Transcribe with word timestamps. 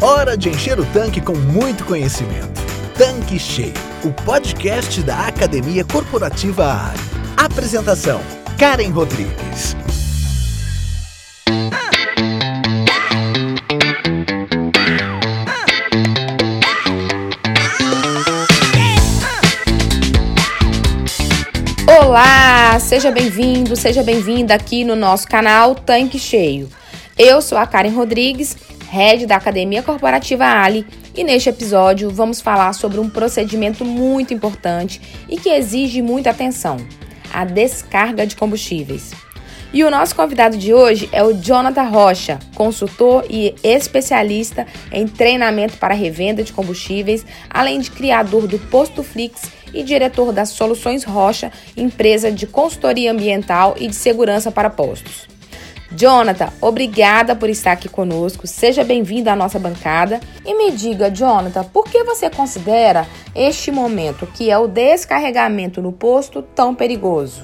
Hora 0.00 0.36
de 0.36 0.48
encher 0.48 0.78
o 0.78 0.86
tanque 0.92 1.20
com 1.20 1.34
muito 1.34 1.84
conhecimento. 1.84 2.60
Tanque 2.96 3.36
Cheio, 3.36 3.74
o 4.04 4.12
podcast 4.12 5.02
da 5.02 5.26
Academia 5.26 5.84
Corporativa 5.84 6.66
ARI. 6.66 7.00
Apresentação: 7.36 8.20
Karen 8.56 8.90
Rodrigues. 8.90 9.74
Olá, 22.00 22.78
seja 22.78 23.10
bem-vindo, 23.10 23.74
seja 23.74 24.04
bem-vinda 24.04 24.54
aqui 24.54 24.84
no 24.84 24.94
nosso 24.94 25.26
canal 25.26 25.74
Tanque 25.74 26.20
Cheio. 26.20 26.68
Eu 27.18 27.42
sou 27.42 27.58
a 27.58 27.66
Karen 27.66 27.90
Rodrigues, 27.90 28.56
head 28.90 29.26
da 29.26 29.36
Academia 29.36 29.82
Corporativa 29.82 30.44
Ali, 30.44 30.86
e 31.14 31.22
neste 31.22 31.48
episódio 31.48 32.10
vamos 32.10 32.40
falar 32.40 32.72
sobre 32.72 32.98
um 32.98 33.08
procedimento 33.08 33.84
muito 33.84 34.32
importante 34.32 35.00
e 35.28 35.36
que 35.36 35.50
exige 35.50 36.02
muita 36.02 36.30
atenção: 36.30 36.76
a 37.32 37.44
descarga 37.44 38.26
de 38.26 38.36
combustíveis. 38.36 39.12
E 39.70 39.84
o 39.84 39.90
nosso 39.90 40.16
convidado 40.16 40.56
de 40.56 40.72
hoje 40.72 41.10
é 41.12 41.22
o 41.22 41.34
Jonathan 41.34 41.82
Rocha, 41.82 42.38
consultor 42.54 43.26
e 43.28 43.54
especialista 43.62 44.66
em 44.90 45.06
treinamento 45.06 45.76
para 45.76 45.92
revenda 45.92 46.42
de 46.42 46.54
combustíveis, 46.54 47.26
além 47.50 47.78
de 47.78 47.90
criador 47.90 48.46
do 48.46 48.58
Posto 48.58 49.02
Flix 49.02 49.42
e 49.74 49.82
diretor 49.82 50.32
das 50.32 50.48
Soluções 50.50 51.04
Rocha, 51.04 51.52
empresa 51.76 52.32
de 52.32 52.46
consultoria 52.46 53.12
ambiental 53.12 53.74
e 53.78 53.88
de 53.88 53.94
segurança 53.94 54.50
para 54.50 54.70
postos. 54.70 55.28
Jonathan, 55.90 56.48
obrigada 56.60 57.34
por 57.34 57.48
estar 57.48 57.72
aqui 57.72 57.88
conosco. 57.88 58.46
Seja 58.46 58.84
bem-vindo 58.84 59.30
à 59.30 59.36
nossa 59.36 59.58
bancada. 59.58 60.20
E 60.44 60.54
me 60.54 60.70
diga, 60.70 61.10
Jonathan, 61.10 61.64
por 61.64 61.84
que 61.84 62.04
você 62.04 62.28
considera 62.28 63.06
este 63.34 63.70
momento, 63.70 64.26
que 64.26 64.50
é 64.50 64.58
o 64.58 64.68
descarregamento 64.68 65.80
no 65.80 65.92
posto, 65.92 66.42
tão 66.42 66.74
perigoso? 66.74 67.42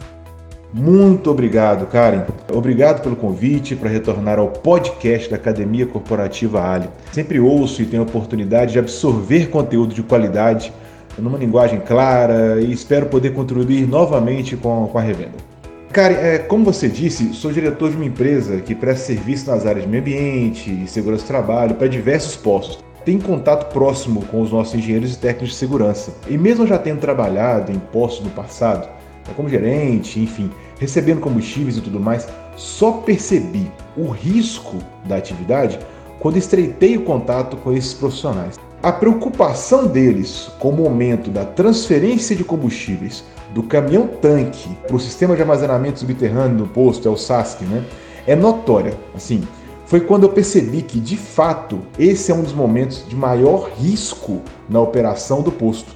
Muito 0.73 1.31
obrigado, 1.31 1.87
Karen. 1.87 2.25
Obrigado 2.53 3.01
pelo 3.01 3.15
convite 3.15 3.77
para 3.77 3.89
retornar 3.89 4.41
ao 4.41 4.49
podcast 4.49 5.31
da 5.31 5.37
Academia 5.37 5.87
Corporativa 5.87 6.69
Ali. 6.69 6.89
Sempre 7.13 7.39
ouço 7.39 7.81
e 7.81 7.87
tenho 7.87 8.03
a 8.03 8.07
oportunidade 8.07 8.73
de 8.73 8.79
absorver 8.79 9.51
conteúdo 9.51 9.95
de 9.95 10.03
qualidade 10.03 10.73
numa 11.17 11.39
linguagem 11.39 11.81
clara 11.81 12.61
e 12.61 12.73
espero 12.73 13.07
poder 13.07 13.33
contribuir 13.33 13.87
novamente 13.87 14.57
com, 14.57 14.89
com 14.89 14.99
a 14.99 15.01
revenda. 15.01 15.54
Karen, 15.95 16.15
é, 16.17 16.39
como 16.39 16.65
você 16.65 16.89
disse, 16.89 17.33
sou 17.35 17.53
diretor 17.53 17.89
de 17.89 17.95
uma 17.95 18.05
empresa 18.05 18.61
que 18.61 18.75
presta 18.75 19.07
serviço 19.07 19.49
nas 19.49 19.65
áreas 19.65 19.85
de 19.85 19.89
meio 19.89 20.03
ambiente 20.03 20.69
e 20.69 20.89
segurança 20.89 21.23
do 21.23 21.29
trabalho 21.29 21.77
para 21.77 21.87
diversos 21.87 22.35
postos. 22.35 22.83
Tenho 23.05 23.23
contato 23.23 23.73
próximo 23.73 24.25
com 24.25 24.41
os 24.41 24.51
nossos 24.51 24.75
engenheiros 24.75 25.15
e 25.15 25.19
técnicos 25.19 25.51
de 25.51 25.55
segurança. 25.55 26.13
E 26.29 26.37
mesmo 26.37 26.67
já 26.67 26.79
tendo 26.79 26.99
trabalhado 26.99 27.71
em 27.71 27.79
postos 27.79 28.25
no 28.25 28.33
passado, 28.33 28.89
né, 28.89 29.35
como 29.37 29.49
gerente, 29.49 30.19
enfim, 30.19 30.51
recebendo 30.81 31.21
combustíveis 31.21 31.77
e 31.77 31.81
tudo 31.81 32.01
mais, 32.01 32.27
só 32.57 32.91
percebi 32.91 33.71
o 33.97 34.09
risco 34.09 34.79
da 35.05 35.15
atividade 35.15 35.79
quando 36.19 36.39
estreitei 36.39 36.97
o 36.97 37.03
contato 37.03 37.57
com 37.59 37.73
esses 37.73 37.95
profissionais. 37.95 38.59
A 38.85 38.93
preocupação 38.93 39.87
deles 39.87 40.51
com 40.59 40.69
o 40.69 40.77
momento 40.77 41.31
da 41.31 41.43
transferência 41.43 42.37
de 42.37 42.45
combustíveis 42.45 43.25
do 43.55 43.63
caminhão-tanque 43.63 44.69
para 44.87 44.95
o 44.95 45.01
sistema 45.01 45.35
de 45.35 45.41
armazenamento 45.41 46.01
subterrâneo 46.01 46.59
do 46.59 46.67
posto, 46.67 47.09
é 47.09 47.11
o 47.11 47.17
SASC, 47.17 47.63
né, 47.63 47.83
é 48.27 48.37
notória. 48.37 48.93
Assim, 49.15 49.49
foi 49.87 50.01
quando 50.01 50.25
eu 50.25 50.29
percebi 50.29 50.83
que, 50.83 51.01
de 51.01 51.17
fato, 51.17 51.81
esse 51.99 52.31
é 52.31 52.35
um 52.35 52.43
dos 52.43 52.53
momentos 52.53 53.09
de 53.09 53.17
maior 53.17 53.71
risco 53.71 54.43
na 54.69 54.83
operação 54.83 55.41
do 55.41 55.51
posto. 55.51 55.91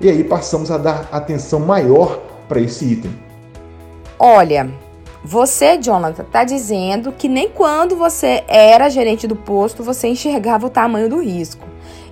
E 0.00 0.08
aí 0.08 0.22
passamos 0.22 0.70
a 0.70 0.78
dar 0.78 1.08
atenção 1.10 1.58
maior 1.58 2.20
para 2.46 2.60
esse 2.60 2.84
item. 2.84 3.10
Olha, 4.16 4.70
você, 5.24 5.76
Jonathan, 5.76 6.22
está 6.22 6.44
dizendo 6.44 7.10
que 7.10 7.28
nem 7.28 7.48
quando 7.48 7.96
você 7.96 8.44
era 8.46 8.88
gerente 8.88 9.26
do 9.26 9.34
posto 9.34 9.82
você 9.82 10.06
enxergava 10.06 10.68
o 10.68 10.70
tamanho 10.70 11.08
do 11.08 11.20
risco. 11.20 11.66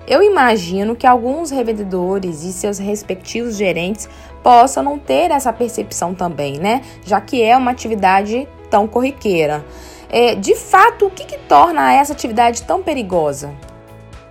Eu 0.07 0.23
imagino 0.23 0.95
que 0.95 1.05
alguns 1.05 1.51
revendedores 1.51 2.43
e 2.43 2.53
seus 2.53 2.77
respectivos 2.77 3.57
gerentes 3.57 4.07
possam 4.41 4.81
não 4.81 4.97
ter 4.97 5.31
essa 5.31 5.51
percepção 5.51 6.13
também, 6.13 6.57
né? 6.57 6.81
Já 7.05 7.19
que 7.19 7.43
é 7.43 7.57
uma 7.57 7.71
atividade 7.71 8.47
tão 8.69 8.87
corriqueira. 8.87 9.65
É, 10.09 10.33
de 10.33 10.55
fato, 10.55 11.07
o 11.07 11.09
que, 11.09 11.25
que 11.25 11.37
torna 11.37 11.91
essa 11.91 12.13
atividade 12.13 12.63
tão 12.63 12.81
perigosa? 12.81 13.51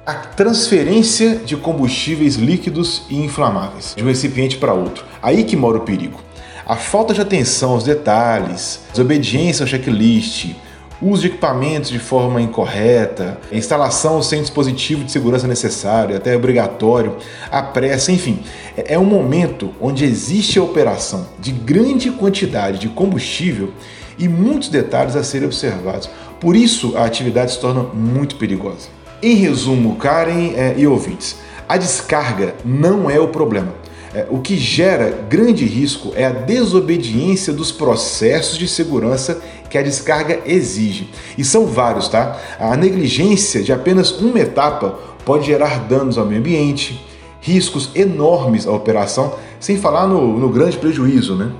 A 0.06 0.14
transferência 0.14 1.36
de 1.36 1.56
combustíveis 1.58 2.36
líquidos 2.36 3.02
e 3.10 3.18
inflamáveis 3.22 3.92
de 3.94 4.02
um 4.02 4.06
recipiente 4.06 4.56
para 4.56 4.72
outro. 4.72 5.04
Aí 5.22 5.44
que 5.44 5.56
mora 5.56 5.76
o 5.76 5.82
perigo. 5.82 6.20
A 6.64 6.76
falta 6.76 7.12
de 7.12 7.20
atenção 7.20 7.72
aos 7.72 7.84
detalhes, 7.84 8.80
desobediência 8.92 9.64
ao 9.64 9.68
checklist, 9.68 10.54
uso 11.00 11.22
de 11.22 11.28
equipamentos 11.28 11.90
de 11.90 11.98
forma 11.98 12.40
incorreta, 12.40 13.38
instalação 13.52 14.22
sem 14.22 14.40
dispositivo 14.40 15.04
de 15.04 15.12
segurança 15.12 15.46
necessário, 15.46 16.16
até 16.16 16.34
obrigatório, 16.36 17.16
a 17.50 17.62
pressa, 17.62 18.10
enfim, 18.12 18.40
é, 18.76 18.94
é 18.94 18.98
um 18.98 19.04
momento 19.04 19.72
onde 19.80 20.04
existe 20.04 20.58
a 20.58 20.62
operação 20.62 21.26
de 21.38 21.52
grande 21.52 22.10
quantidade 22.10 22.78
de 22.78 22.88
combustível 22.88 23.72
e 24.18 24.28
muitos 24.28 24.68
detalhes 24.68 25.16
a 25.16 25.22
serem 25.22 25.46
observados. 25.46 26.08
Por 26.40 26.56
isso, 26.56 26.96
a 26.96 27.04
atividade 27.04 27.52
se 27.52 27.60
torna 27.60 27.82
muito 27.82 28.36
perigosa. 28.36 28.88
Em 29.22 29.34
resumo, 29.34 29.96
Karen 29.96 30.52
é, 30.54 30.74
e 30.76 30.86
ouvintes, 30.86 31.36
a 31.68 31.76
descarga 31.76 32.54
não 32.64 33.10
é 33.10 33.18
o 33.18 33.28
problema. 33.28 33.74
É, 34.14 34.26
o 34.30 34.38
que 34.38 34.56
gera 34.56 35.10
grande 35.28 35.66
risco 35.66 36.12
é 36.14 36.24
a 36.24 36.30
desobediência 36.30 37.52
dos 37.52 37.70
processos 37.70 38.56
de 38.56 38.66
segurança 38.66 39.42
que 39.68 39.78
a 39.78 39.82
descarga 39.82 40.40
exige. 40.46 41.10
E 41.36 41.44
são 41.44 41.66
vários, 41.66 42.08
tá? 42.08 42.38
A 42.58 42.76
negligência 42.76 43.62
de 43.62 43.72
apenas 43.72 44.12
uma 44.12 44.38
etapa 44.38 44.98
pode 45.24 45.46
gerar 45.46 45.80
danos 45.80 46.18
ao 46.18 46.26
meio 46.26 46.40
ambiente, 46.40 47.04
riscos 47.40 47.90
enormes 47.94 48.66
à 48.66 48.72
operação, 48.72 49.34
sem 49.60 49.76
falar 49.76 50.06
no, 50.06 50.38
no 50.38 50.48
grande 50.48 50.76
prejuízo, 50.78 51.36
né? 51.36 51.52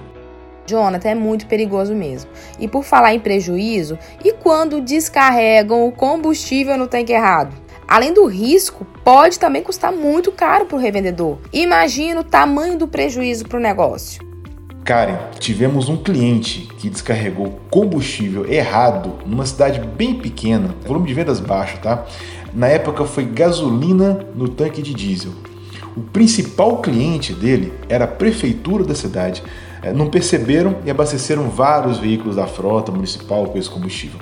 Jonathan, 0.67 1.11
é 1.11 1.15
muito 1.15 1.47
perigoso 1.47 1.95
mesmo. 1.95 2.31
E 2.59 2.67
por 2.67 2.83
falar 2.83 3.15
em 3.15 3.21
prejuízo, 3.21 3.99
e 4.25 4.33
quando 4.33 4.81
descarregam 4.81 5.87
o 5.87 5.93
combustível 5.93 6.77
no 6.77 6.89
tanque 6.89 7.13
errado? 7.13 7.55
Além 7.87 8.13
do 8.13 8.27
risco, 8.27 8.85
pode 9.05 9.39
também 9.39 9.63
custar 9.63 9.93
muito 9.93 10.33
caro 10.33 10.67
para 10.67 10.77
o 10.77 10.81
revendedor. 10.81 11.39
Imagina 11.53 12.21
o 12.21 12.25
tamanho 12.25 12.77
do 12.77 12.89
prejuízo 12.89 13.47
para 13.47 13.59
o 13.59 13.63
negócio. 13.63 14.26
Karen, 14.87 15.19
tivemos 15.41 15.89
um 15.89 15.97
cliente 15.97 16.69
que 16.79 16.89
descarregou 16.89 17.59
combustível 17.69 18.49
errado 18.49 19.15
numa 19.27 19.45
cidade 19.45 19.81
bem 19.81 20.15
pequena, 20.15 20.77
volume 20.87 21.09
de 21.09 21.15
vendas 21.15 21.41
baixo, 21.41 21.79
tá? 21.83 22.05
Na 22.55 22.69
época 22.69 23.05
foi 23.05 23.25
gasolina 23.25 24.25
no 24.37 24.49
tanque 24.49 24.81
de 24.81 24.95
diesel. 24.95 25.33
O 25.97 26.03
principal 26.03 26.81
cliente 26.81 27.33
dele 27.33 27.73
era 27.89 28.05
a 28.05 28.09
prefeitura 28.09 28.85
da 28.85 28.95
cidade. 28.95 29.43
É, 29.83 29.93
não 29.93 30.09
perceberam 30.09 30.77
e 30.85 30.91
abasteceram 30.91 31.51
vários 31.51 31.99
veículos 31.99 32.37
da 32.37 32.47
frota 32.47 32.93
municipal 32.93 33.45
com 33.47 33.59
esse 33.59 33.69
combustível. 33.69 34.21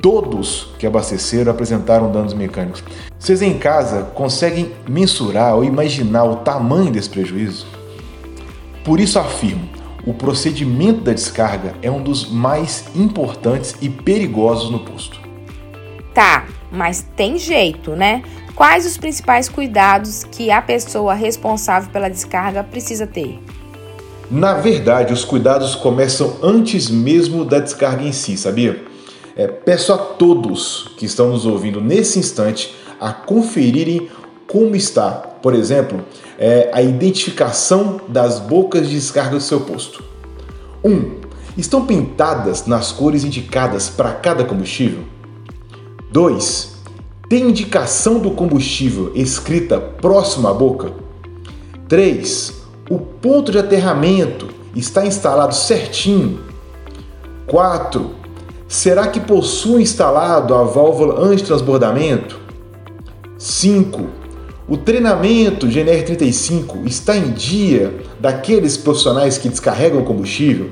Todos 0.00 0.68
que 0.78 0.86
abasteceram 0.86 1.50
apresentaram 1.50 2.12
danos 2.12 2.32
mecânicos. 2.32 2.84
Vocês 3.18 3.42
em 3.42 3.58
casa 3.58 4.04
conseguem 4.14 4.70
mensurar 4.88 5.56
ou 5.56 5.64
imaginar 5.64 6.24
o 6.26 6.36
tamanho 6.36 6.92
desse 6.92 7.10
prejuízo? 7.10 7.66
Por 8.84 8.98
isso 8.98 9.18
afirmo, 9.18 9.69
o 10.06 10.14
procedimento 10.14 11.00
da 11.00 11.12
descarga 11.12 11.74
é 11.82 11.90
um 11.90 12.02
dos 12.02 12.30
mais 12.30 12.86
importantes 12.94 13.74
e 13.80 13.88
perigosos 13.88 14.70
no 14.70 14.80
posto. 14.80 15.20
Tá, 16.14 16.46
mas 16.70 17.06
tem 17.16 17.38
jeito, 17.38 17.92
né? 17.92 18.22
Quais 18.54 18.84
os 18.84 18.96
principais 18.96 19.48
cuidados 19.48 20.24
que 20.24 20.50
a 20.50 20.60
pessoa 20.60 21.14
responsável 21.14 21.90
pela 21.90 22.10
descarga 22.10 22.62
precisa 22.62 23.06
ter? 23.06 23.40
Na 24.30 24.54
verdade, 24.54 25.12
os 25.12 25.24
cuidados 25.24 25.74
começam 25.74 26.36
antes 26.42 26.88
mesmo 26.88 27.44
da 27.44 27.58
descarga 27.58 28.04
em 28.04 28.12
si, 28.12 28.36
sabia? 28.36 28.84
É, 29.34 29.46
peço 29.46 29.92
a 29.92 29.98
todos 29.98 30.90
que 30.96 31.06
estão 31.06 31.30
nos 31.30 31.46
ouvindo 31.46 31.80
nesse 31.80 32.18
instante 32.18 32.74
a 33.00 33.12
conferirem 33.12 34.08
como 34.50 34.74
está, 34.74 35.12
por 35.40 35.54
exemplo, 35.54 36.04
é, 36.36 36.70
a 36.72 36.82
identificação 36.82 38.00
das 38.08 38.40
bocas 38.40 38.88
de 38.88 38.96
descarga 38.96 39.36
do 39.36 39.40
seu 39.40 39.60
posto. 39.60 40.02
1. 40.82 40.90
Um, 40.90 41.10
estão 41.56 41.86
pintadas 41.86 42.66
nas 42.66 42.90
cores 42.90 43.22
indicadas 43.22 43.88
para 43.88 44.10
cada 44.10 44.44
combustível? 44.44 45.04
2. 46.10 46.74
Tem 47.28 47.48
indicação 47.48 48.18
do 48.18 48.32
combustível 48.32 49.12
escrita 49.14 49.78
próximo 49.78 50.48
à 50.48 50.52
boca? 50.52 50.94
3. 51.88 52.52
O 52.90 52.98
ponto 52.98 53.52
de 53.52 53.58
aterramento 53.58 54.48
está 54.74 55.06
instalado 55.06 55.54
certinho? 55.54 56.40
4. 57.46 58.10
Será 58.66 59.06
que 59.06 59.20
possui 59.20 59.82
instalado 59.82 60.56
a 60.56 60.64
válvula 60.64 61.20
anti-transbordamento? 61.20 62.40
5. 63.38 64.19
O 64.70 64.76
treinamento 64.76 65.66
de 65.66 65.80
NR35 65.80 66.86
está 66.86 67.16
em 67.16 67.32
dia 67.32 67.92
daqueles 68.20 68.76
profissionais 68.76 69.36
que 69.36 69.48
descarregam 69.48 70.04
combustível? 70.04 70.70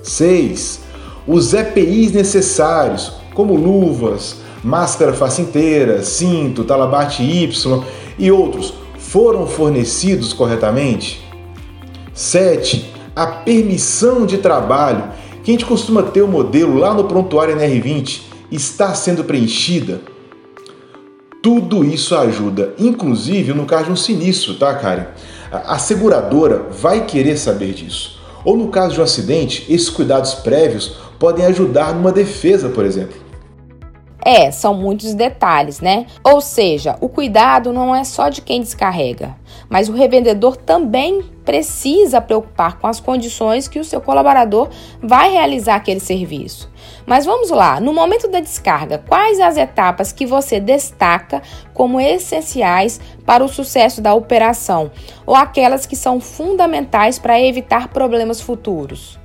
6. 0.00 0.78
Os 1.26 1.52
EPIs 1.54 2.12
necessários, 2.12 3.14
como 3.34 3.56
luvas, 3.56 4.36
máscara 4.62 5.12
face 5.12 5.42
inteira, 5.42 6.04
cinto, 6.04 6.62
talabarte 6.62 7.20
Y 7.24 7.50
e 8.16 8.30
outros, 8.30 8.74
foram 8.96 9.44
fornecidos 9.44 10.32
corretamente? 10.32 11.20
7. 12.14 12.94
A 13.16 13.26
permissão 13.26 14.24
de 14.24 14.38
trabalho, 14.38 15.02
que 15.42 15.50
a 15.50 15.52
gente 15.52 15.66
costuma 15.66 16.04
ter 16.04 16.22
o 16.22 16.28
modelo 16.28 16.78
lá 16.78 16.94
no 16.94 17.02
prontuário 17.02 17.56
NR20, 17.56 18.20
está 18.52 18.94
sendo 18.94 19.24
preenchida? 19.24 20.00
Tudo 21.40 21.84
isso 21.84 22.16
ajuda, 22.16 22.74
inclusive 22.78 23.54
no 23.54 23.64
caso 23.64 23.84
de 23.84 23.92
um 23.92 23.96
sinistro, 23.96 24.54
tá, 24.54 24.74
Karen? 24.74 25.06
A 25.50 25.78
seguradora 25.78 26.66
vai 26.70 27.06
querer 27.06 27.36
saber 27.36 27.72
disso. 27.72 28.18
Ou 28.44 28.56
no 28.56 28.68
caso 28.68 28.94
de 28.94 29.00
um 29.00 29.04
acidente, 29.04 29.64
esses 29.68 29.88
cuidados 29.88 30.34
prévios 30.34 30.96
podem 31.18 31.46
ajudar 31.46 31.94
numa 31.94 32.10
defesa, 32.10 32.68
por 32.68 32.84
exemplo. 32.84 33.27
É, 34.24 34.50
são 34.50 34.74
muitos 34.74 35.14
detalhes, 35.14 35.80
né? 35.80 36.06
Ou 36.24 36.40
seja, 36.40 36.96
o 37.00 37.08
cuidado 37.08 37.72
não 37.72 37.94
é 37.94 38.02
só 38.02 38.28
de 38.28 38.42
quem 38.42 38.60
descarrega, 38.60 39.36
mas 39.68 39.88
o 39.88 39.92
revendedor 39.92 40.56
também 40.56 41.22
precisa 41.44 42.20
preocupar 42.20 42.78
com 42.78 42.86
as 42.86 43.00
condições 43.00 43.68
que 43.68 43.78
o 43.78 43.84
seu 43.84 44.00
colaborador 44.00 44.68
vai 45.00 45.30
realizar 45.30 45.76
aquele 45.76 46.00
serviço. 46.00 46.70
Mas 47.06 47.24
vamos 47.24 47.50
lá, 47.50 47.80
no 47.80 47.94
momento 47.94 48.28
da 48.28 48.40
descarga, 48.40 48.98
quais 48.98 49.40
as 49.40 49.56
etapas 49.56 50.12
que 50.12 50.26
você 50.26 50.60
destaca 50.60 51.40
como 51.72 52.00
essenciais 52.00 53.00
para 53.24 53.42
o 53.42 53.48
sucesso 53.48 54.02
da 54.02 54.12
operação 54.12 54.90
ou 55.24 55.34
aquelas 55.34 55.86
que 55.86 55.96
são 55.96 56.20
fundamentais 56.20 57.18
para 57.18 57.40
evitar 57.40 57.88
problemas 57.88 58.40
futuros? 58.40 59.17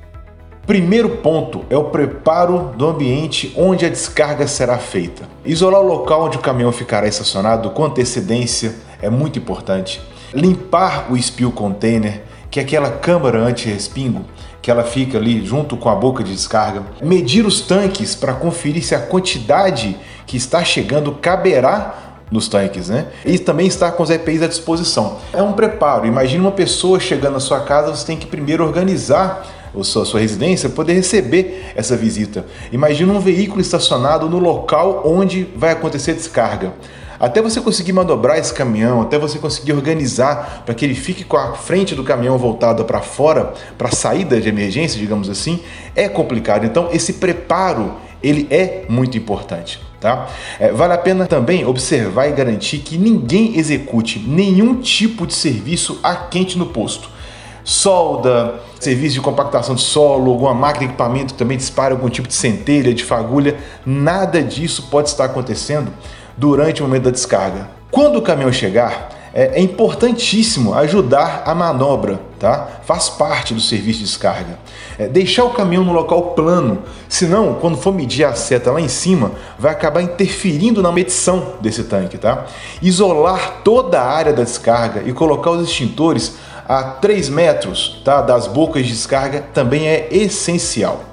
Primeiro 0.65 1.17
ponto 1.17 1.65
é 1.69 1.75
o 1.75 1.83
preparo 1.89 2.71
do 2.77 2.87
ambiente 2.87 3.53
onde 3.57 3.85
a 3.85 3.89
descarga 3.89 4.47
será 4.47 4.77
feita. 4.77 5.23
Isolar 5.43 5.81
o 5.81 5.85
local 5.85 6.23
onde 6.23 6.37
o 6.37 6.39
caminhão 6.39 6.71
ficará 6.71 7.05
estacionado 7.05 7.69
com 7.71 7.83
antecedência 7.83 8.73
é 9.01 9.09
muito 9.09 9.37
importante. 9.37 9.99
Limpar 10.33 11.11
o 11.11 11.17
spill 11.17 11.51
container, 11.51 12.23
que 12.49 12.61
é 12.61 12.63
aquela 12.63 12.89
câmara 12.89 13.39
anti-respingo, 13.39 14.23
que 14.61 14.71
ela 14.71 14.85
fica 14.85 15.17
ali 15.17 15.45
junto 15.45 15.75
com 15.75 15.89
a 15.89 15.95
boca 15.95 16.23
de 16.23 16.31
descarga. 16.31 16.81
Medir 17.01 17.45
os 17.45 17.59
tanques 17.59 18.15
para 18.15 18.33
conferir 18.33 18.85
se 18.85 18.95
a 18.95 18.99
quantidade 18.99 19.97
que 20.25 20.37
está 20.37 20.63
chegando 20.63 21.11
caberá 21.11 22.21
nos 22.31 22.47
tanques, 22.47 22.87
né? 22.87 23.07
E 23.25 23.37
também 23.37 23.67
estar 23.67 23.91
com 23.91 24.01
os 24.01 24.09
EPIs 24.09 24.41
à 24.41 24.47
disposição. 24.47 25.17
É 25.33 25.43
um 25.43 25.51
preparo. 25.51 26.07
Imagine 26.07 26.39
uma 26.39 26.53
pessoa 26.53 27.01
chegando 27.01 27.33
na 27.33 27.41
sua 27.41 27.59
casa, 27.59 27.93
você 27.93 28.05
tem 28.05 28.17
que 28.17 28.25
primeiro 28.25 28.63
organizar 28.63 29.45
a 29.79 29.83
sua, 29.83 30.05
sua 30.05 30.19
residência 30.19 30.69
poder 30.69 30.93
receber 30.93 31.71
essa 31.75 31.95
visita. 31.95 32.45
Imagina 32.71 33.13
um 33.13 33.19
veículo 33.19 33.61
estacionado 33.61 34.29
no 34.29 34.39
local 34.39 35.03
onde 35.05 35.47
vai 35.55 35.71
acontecer 35.71 36.11
a 36.11 36.15
descarga. 36.15 36.73
Até 37.19 37.41
você 37.41 37.61
conseguir 37.61 37.93
manobrar 37.93 38.37
esse 38.37 38.53
caminhão, 38.53 39.01
até 39.01 39.17
você 39.17 39.39
conseguir 39.39 39.71
organizar 39.71 40.63
para 40.65 40.75
que 40.75 40.83
ele 40.83 40.95
fique 40.95 41.23
com 41.23 41.37
a 41.37 41.53
frente 41.53 41.95
do 41.95 42.03
caminhão 42.03 42.37
voltada 42.37 42.83
para 42.83 42.99
fora, 43.01 43.53
para 43.77 43.89
saída 43.91 44.41
de 44.41 44.49
emergência, 44.49 44.99
digamos 44.99 45.29
assim, 45.29 45.61
é 45.95 46.09
complicado. 46.09 46.65
Então, 46.65 46.89
esse 46.91 47.13
preparo 47.13 47.93
ele 48.21 48.47
é 48.49 48.85
muito 48.89 49.17
importante. 49.17 49.79
Tá? 49.99 50.27
É, 50.59 50.69
vale 50.71 50.91
a 50.91 50.97
pena 50.97 51.25
também 51.25 51.65
observar 51.65 52.27
e 52.27 52.33
garantir 52.33 52.79
que 52.79 52.97
ninguém 52.97 53.57
execute 53.57 54.19
nenhum 54.19 54.81
tipo 54.81 55.25
de 55.25 55.33
serviço 55.33 55.99
a 56.03 56.13
quente 56.15 56.57
no 56.57 56.65
posto 56.65 57.12
solda, 57.63 58.55
serviço 58.79 59.15
de 59.15 59.21
compactação 59.21 59.75
de 59.75 59.81
solo, 59.81 60.31
alguma 60.31 60.53
máquina 60.53 60.85
equipamento 60.85 61.33
que 61.33 61.39
também 61.39 61.57
dispara 61.57 61.93
algum 61.93 62.09
tipo 62.09 62.27
de 62.27 62.33
centelha, 62.33 62.93
de 62.93 63.03
fagulha, 63.03 63.57
nada 63.85 64.41
disso 64.41 64.87
pode 64.91 65.09
estar 65.09 65.25
acontecendo 65.25 65.91
durante 66.37 66.81
o 66.81 66.85
momento 66.85 67.03
da 67.03 67.11
descarga. 67.11 67.69
Quando 67.91 68.17
o 68.17 68.21
caminhão 68.21 68.51
chegar, 68.51 69.09
é, 69.33 69.59
é 69.59 69.61
importantíssimo 69.61 70.75
ajudar 70.75 71.41
a 71.45 71.55
manobra, 71.55 72.19
tá? 72.39 72.67
Faz 72.85 73.09
parte 73.09 73.53
do 73.53 73.59
serviço 73.59 73.99
de 73.99 74.05
descarga. 74.05 74.59
É, 74.97 75.07
deixar 75.07 75.43
o 75.43 75.49
caminhão 75.49 75.83
no 75.83 75.91
local 75.91 76.33
plano, 76.33 76.83
senão, 77.09 77.55
quando 77.59 77.75
for 77.77 77.91
medir 77.91 78.25
a 78.25 78.35
seta 78.35 78.71
lá 78.71 78.79
em 78.79 78.87
cima, 78.87 79.31
vai 79.57 79.71
acabar 79.71 80.03
interferindo 80.03 80.83
na 80.83 80.91
medição 80.91 81.53
desse 81.59 81.83
tanque, 81.85 82.17
tá? 82.17 82.45
Isolar 82.79 83.61
toda 83.63 83.99
a 83.99 84.07
área 84.07 84.33
da 84.33 84.43
descarga 84.43 85.01
e 85.03 85.11
colocar 85.11 85.49
os 85.49 85.67
extintores 85.67 86.35
a 86.67 86.83
3 86.83 87.29
metros 87.29 88.01
tá, 88.03 88.21
das 88.21 88.47
bocas 88.47 88.85
de 88.85 88.91
descarga 88.91 89.43
também 89.53 89.87
é 89.87 90.07
essencial. 90.11 91.03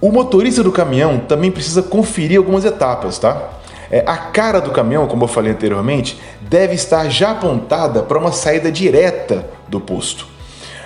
O 0.00 0.12
motorista 0.12 0.62
do 0.62 0.70
caminhão 0.70 1.18
também 1.18 1.50
precisa 1.50 1.82
conferir 1.82 2.38
algumas 2.38 2.64
etapas, 2.64 3.18
tá? 3.18 3.50
É, 3.90 4.04
a 4.06 4.16
cara 4.16 4.60
do 4.60 4.70
caminhão, 4.70 5.06
como 5.06 5.24
eu 5.24 5.28
falei 5.28 5.52
anteriormente, 5.52 6.20
deve 6.42 6.74
estar 6.74 7.08
já 7.08 7.30
apontada 7.30 8.02
para 8.02 8.18
uma 8.18 8.32
saída 8.32 8.70
direta 8.70 9.46
do 9.66 9.80
posto. 9.80 10.26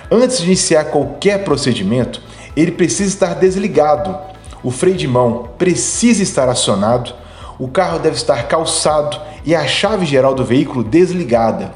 Antes 0.09 0.39
de 0.39 0.45
iniciar 0.45 0.85
qualquer 0.85 1.43
procedimento, 1.43 2.21
ele 2.55 2.71
precisa 2.71 3.09
estar 3.09 3.35
desligado. 3.35 4.17
O 4.63 4.71
freio 4.71 4.95
de 4.95 5.07
mão 5.07 5.49
precisa 5.57 6.23
estar 6.23 6.47
acionado, 6.47 7.13
o 7.59 7.67
carro 7.67 7.99
deve 7.99 8.15
estar 8.15 8.47
calçado 8.47 9.19
e 9.45 9.53
a 9.53 9.67
chave 9.67 10.05
geral 10.05 10.33
do 10.33 10.45
veículo 10.45 10.83
desligada. 10.83 11.73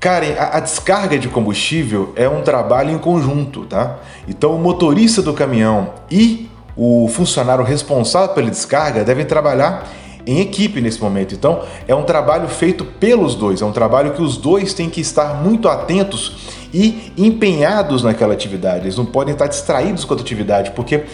Karen, 0.00 0.32
a, 0.38 0.56
a, 0.56 0.60
descarga 0.60 1.18
de 1.18 1.28
combustível 1.28 2.14
é 2.16 2.26
um 2.26 2.40
trabalho 2.40 2.90
em 2.90 2.98
conjunto, 2.98 3.66
tá? 3.66 3.98
Então 4.26 4.56
o 4.56 4.58
motorista 4.58 5.20
do 5.20 5.34
caminhão 5.34 5.92
e 6.10 6.48
o 6.74 7.06
funcionário 7.08 7.62
responsável 7.62 8.34
pela 8.34 8.48
descarga 8.48 9.04
devem 9.04 9.26
trabalhar 9.26 9.86
em 10.26 10.40
equipe 10.40 10.80
nesse 10.80 11.02
momento. 11.02 11.34
Então 11.34 11.62
é 11.86 11.94
um 11.94 12.02
trabalho 12.02 12.48
feito 12.48 12.82
pelos 12.82 13.34
dois, 13.34 13.60
é 13.60 13.64
um 13.64 13.72
trabalho 13.72 14.12
que 14.12 14.22
os 14.22 14.38
dois 14.38 14.72
têm 14.72 14.88
que 14.88 15.02
estar 15.02 15.34
muito 15.34 15.68
atentos 15.68 16.56
e 16.72 17.12
empenhados 17.18 18.02
naquela 18.02 18.32
atividade. 18.32 18.84
Eles 18.84 18.96
não 18.96 19.04
podem 19.04 19.34
estar 19.34 19.48
distraídos 19.48 20.06
com 20.06 20.14
a 20.14 20.16
atividade, 20.16 20.70
porque 20.70 21.04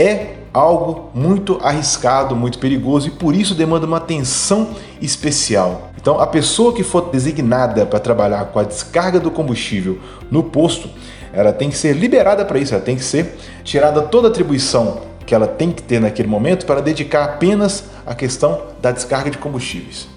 é 0.00 0.36
algo 0.52 1.10
muito 1.14 1.60
arriscado, 1.62 2.34
muito 2.34 2.58
perigoso 2.58 3.08
e 3.08 3.10
por 3.10 3.34
isso 3.34 3.54
demanda 3.54 3.86
uma 3.86 3.98
atenção 3.98 4.70
especial. 5.00 5.90
Então, 6.00 6.18
a 6.18 6.26
pessoa 6.26 6.72
que 6.74 6.82
for 6.82 7.10
designada 7.10 7.84
para 7.84 8.00
trabalhar 8.00 8.46
com 8.46 8.58
a 8.58 8.64
descarga 8.64 9.20
do 9.20 9.30
combustível 9.30 9.98
no 10.30 10.42
posto, 10.42 10.88
ela 11.32 11.52
tem 11.52 11.68
que 11.70 11.76
ser 11.76 11.94
liberada 11.94 12.44
para 12.44 12.58
isso, 12.58 12.74
ela 12.74 12.82
tem 12.82 12.96
que 12.96 13.04
ser 13.04 13.36
tirada 13.62 14.02
toda 14.02 14.28
a 14.28 14.30
atribuição 14.30 15.02
que 15.26 15.34
ela 15.34 15.46
tem 15.46 15.70
que 15.70 15.82
ter 15.82 16.00
naquele 16.00 16.26
momento 16.26 16.66
para 16.66 16.80
dedicar 16.80 17.24
apenas 17.24 17.84
à 18.04 18.14
questão 18.14 18.62
da 18.80 18.90
descarga 18.90 19.30
de 19.30 19.38
combustíveis. 19.38 20.08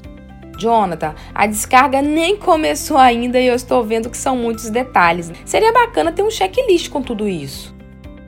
Jonathan, 0.58 1.14
a 1.36 1.46
descarga 1.46 2.02
nem 2.02 2.38
começou 2.38 2.98
ainda 2.98 3.40
e 3.40 3.48
eu 3.48 3.54
estou 3.54 3.84
vendo 3.84 4.10
que 4.10 4.18
são 4.18 4.36
muitos 4.36 4.70
detalhes. 4.70 5.32
Seria 5.46 5.72
bacana 5.74 6.12
ter 6.12 6.24
um 6.24 6.32
checklist 6.32 6.90
com 6.90 7.02
tudo 7.02 7.28
isso. 7.28 7.76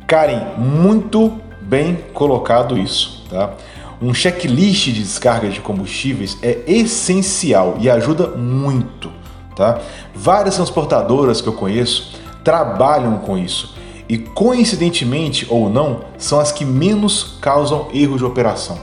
Karen, 0.07 0.53
muito 0.57 1.41
bem 1.65 1.97
colocado 2.13 2.77
isso, 2.77 3.23
tá? 3.29 3.53
Um 4.01 4.13
checklist 4.13 4.85
de 4.85 5.01
descarga 5.01 5.49
de 5.49 5.61
combustíveis 5.61 6.37
é 6.41 6.59
essencial 6.67 7.77
e 7.79 7.89
ajuda 7.89 8.27
muito, 8.27 9.11
tá? 9.55 9.79
Várias 10.13 10.55
transportadoras 10.55 11.41
que 11.41 11.47
eu 11.47 11.53
conheço 11.53 12.13
trabalham 12.43 13.17
com 13.17 13.37
isso 13.37 13.75
e 14.07 14.17
coincidentemente 14.17 15.47
ou 15.49 15.69
não 15.69 16.01
são 16.17 16.39
as 16.39 16.51
que 16.51 16.63
menos 16.63 17.37
causam 17.41 17.87
erro 17.93 18.17
de 18.17 18.25
operação. 18.25 18.77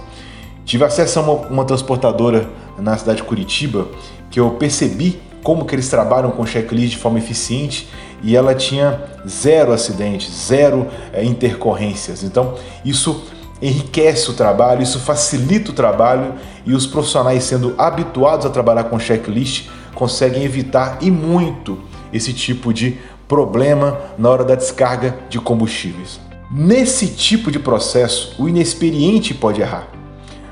Tive 0.64 0.84
acesso 0.84 1.18
a 1.18 1.22
uma, 1.22 1.32
uma 1.48 1.64
transportadora 1.64 2.48
na 2.78 2.96
cidade 2.96 3.18
de 3.18 3.24
Curitiba 3.24 3.86
que 4.30 4.40
eu 4.40 4.50
percebi 4.52 5.20
como 5.42 5.64
que 5.64 5.74
eles 5.74 5.88
trabalham 5.88 6.30
com 6.30 6.46
checklist 6.46 6.92
de 6.92 6.98
forma 6.98 7.18
eficiente 7.18 7.88
e 8.22 8.36
ela 8.36 8.54
tinha 8.54 9.00
zero 9.28 9.72
acidentes, 9.72 10.32
zero 10.46 10.86
é, 11.12 11.24
intercorrências. 11.24 12.22
Então, 12.22 12.54
isso 12.84 13.24
enriquece 13.60 14.30
o 14.30 14.34
trabalho, 14.34 14.82
isso 14.82 14.98
facilita 14.98 15.70
o 15.70 15.74
trabalho 15.74 16.34
e 16.66 16.74
os 16.74 16.86
profissionais 16.86 17.44
sendo 17.44 17.74
habituados 17.78 18.44
a 18.44 18.50
trabalhar 18.50 18.84
com 18.84 18.98
checklist 18.98 19.68
conseguem 19.94 20.42
evitar 20.42 20.98
e 21.00 21.10
muito 21.10 21.78
esse 22.12 22.32
tipo 22.32 22.72
de 22.72 22.98
problema 23.28 23.98
na 24.18 24.28
hora 24.28 24.44
da 24.44 24.54
descarga 24.54 25.16
de 25.28 25.38
combustíveis. 25.38 26.20
Nesse 26.50 27.06
tipo 27.06 27.50
de 27.50 27.58
processo, 27.58 28.34
o 28.38 28.48
inexperiente 28.48 29.32
pode 29.32 29.60
errar. 29.60 29.88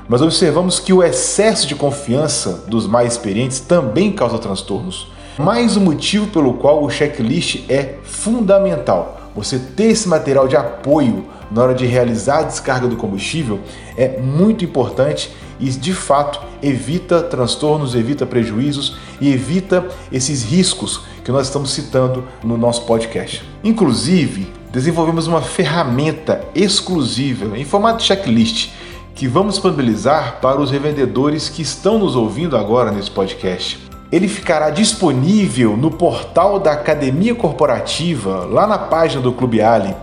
Mas 0.07 0.21
observamos 0.21 0.79
que 0.79 0.91
o 0.91 1.03
excesso 1.03 1.67
de 1.67 1.75
confiança 1.75 2.65
dos 2.67 2.87
mais 2.87 3.13
experientes 3.13 3.59
também 3.59 4.11
causa 4.11 4.39
transtornos. 4.39 5.07
Mais 5.37 5.77
um 5.77 5.81
motivo 5.81 6.27
pelo 6.27 6.55
qual 6.55 6.83
o 6.83 6.89
checklist 6.89 7.63
é 7.69 7.95
fundamental. 8.03 9.31
Você 9.33 9.57
ter 9.57 9.85
esse 9.85 10.07
material 10.07 10.45
de 10.45 10.57
apoio 10.57 11.25
na 11.49 11.63
hora 11.63 11.73
de 11.73 11.85
realizar 11.85 12.39
a 12.39 12.43
descarga 12.43 12.85
do 12.85 12.97
combustível 12.97 13.61
é 13.95 14.19
muito 14.19 14.65
importante 14.65 15.31
e 15.57 15.69
de 15.69 15.93
fato 15.93 16.41
evita 16.61 17.21
transtornos, 17.21 17.95
evita 17.95 18.25
prejuízos 18.25 18.97
e 19.21 19.31
evita 19.31 19.87
esses 20.11 20.43
riscos 20.43 21.01
que 21.23 21.31
nós 21.31 21.47
estamos 21.47 21.71
citando 21.71 22.25
no 22.43 22.57
nosso 22.57 22.85
podcast. 22.85 23.41
Inclusive, 23.63 24.51
desenvolvemos 24.69 25.27
uma 25.27 25.41
ferramenta 25.41 26.41
exclusiva 26.53 27.57
em 27.57 27.63
formato 27.63 28.03
checklist 28.03 28.71
que 29.15 29.29
vamos 29.29 29.53
disponibilizar 29.53 30.39
para 30.41 30.59
os 30.59 30.71
revendedores 30.71 31.47
que 31.47 31.61
estão 31.61 31.99
nos 31.99 32.17
ouvindo 32.17 32.57
agora 32.57 32.91
nesse 32.91 33.11
podcast. 33.11 33.90
Ele 34.11 34.27
ficará 34.27 34.69
disponível 34.69 35.77
no 35.77 35.89
portal 35.89 36.59
da 36.59 36.73
Academia 36.73 37.33
Corporativa, 37.33 38.45
lá 38.45 38.67
na 38.67 38.77
página 38.77 39.21
do 39.21 39.31
Clube 39.31 39.61
Ali 39.61 39.95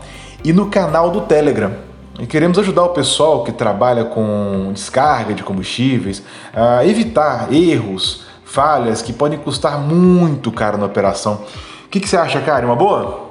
e 0.42 0.52
no 0.52 0.66
canal 0.66 1.10
do 1.10 1.22
Telegram. 1.22 1.72
E 2.18 2.26
queremos 2.26 2.58
ajudar 2.58 2.84
o 2.84 2.88
pessoal 2.88 3.44
que 3.44 3.52
trabalha 3.52 4.04
com 4.04 4.70
descarga 4.72 5.34
de 5.34 5.42
combustíveis 5.42 6.22
a 6.54 6.84
evitar 6.86 7.52
erros, 7.52 8.24
falhas 8.44 9.02
que 9.02 9.12
podem 9.12 9.38
custar 9.38 9.78
muito 9.78 10.50
caro 10.50 10.78
na 10.78 10.86
operação. 10.86 11.42
O 11.84 11.88
que, 11.88 12.00
que 12.00 12.08
você 12.08 12.16
acha, 12.16 12.40
Karen? 12.40 12.66
Uma 12.66 12.76
boa? 12.76 13.28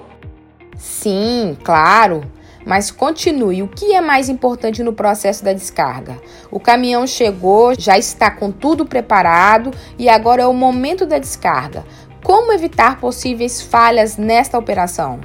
Sim, 0.77 1.57
claro. 1.63 2.21
Mas 2.67 2.91
continue. 2.91 3.63
O 3.63 3.67
que 3.69 3.93
é 3.93 4.01
mais 4.01 4.27
importante 4.27 4.83
no 4.83 4.91
processo 4.91 5.41
da 5.41 5.53
descarga? 5.53 6.17
O 6.51 6.59
caminhão 6.59 7.07
chegou, 7.07 7.73
já 7.79 7.97
está 7.97 8.29
com 8.29 8.51
tudo 8.51 8.85
preparado 8.85 9.71
e 9.97 10.09
agora 10.09 10.41
é 10.41 10.45
o 10.45 10.53
momento 10.53 11.05
da 11.05 11.17
descarga. 11.17 11.85
Como 12.21 12.51
evitar 12.51 12.99
possíveis 12.99 13.61
falhas 13.61 14.17
nesta 14.17 14.57
operação? 14.57 15.21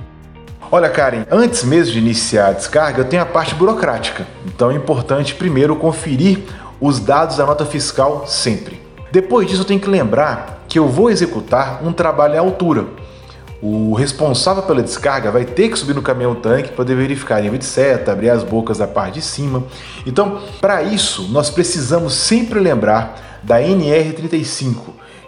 Olha, 0.71 0.89
Karen, 0.89 1.27
antes 1.33 1.65
mesmo 1.65 1.95
de 1.95 1.99
iniciar 1.99 2.51
a 2.51 2.53
descarga, 2.53 3.05
tem 3.05 3.19
a 3.19 3.27
parte 3.27 3.57
burocrática. 3.57 4.25
Então 4.47 4.71
é 4.71 4.75
importante 4.75 5.35
primeiro 5.35 5.75
conferir 5.75 6.45
os 6.81 7.01
dados 7.01 7.39
da 7.39 7.45
nota 7.45 7.67
fiscal 7.67 8.25
sempre. 8.25 8.81
Depois 9.11 9.49
disso, 9.49 9.63
eu 9.63 9.67
tenho 9.67 9.81
que 9.81 9.91
lembrar 9.91 10.63
que 10.69 10.79
eu 10.79 10.89
vou 10.89 11.11
executar 11.11 11.85
um 11.85 11.93
trabalho 11.93 12.39
à 12.39 12.41
altura. 12.41 12.87
O 13.63 13.95
responsável 13.95 14.65
pela 14.65 14.83
descarga 14.83 15.31
vai 15.31 15.45
ter 15.45 15.69
que 15.69 15.79
subir 15.79 15.95
no 15.95 16.03
caminhão 16.03 16.35
tanque 16.35 16.67
para 16.67 16.79
poder 16.79 16.97
verificar 16.97 17.41
nível 17.41 17.57
de 17.57 17.65
seta, 17.65 18.11
abrir 18.11 18.29
as 18.29 18.43
bocas 18.43 18.79
da 18.79 18.89
parte 18.89 19.15
de 19.15 19.23
cima. 19.23 19.63
Então, 20.05 20.43
para 20.61 20.83
isso, 20.83 21.29
nós 21.31 21.49
precisamos 21.49 22.13
sempre 22.13 22.59
lembrar 22.59 23.41
da 23.41 23.61
NR35, 23.61 24.75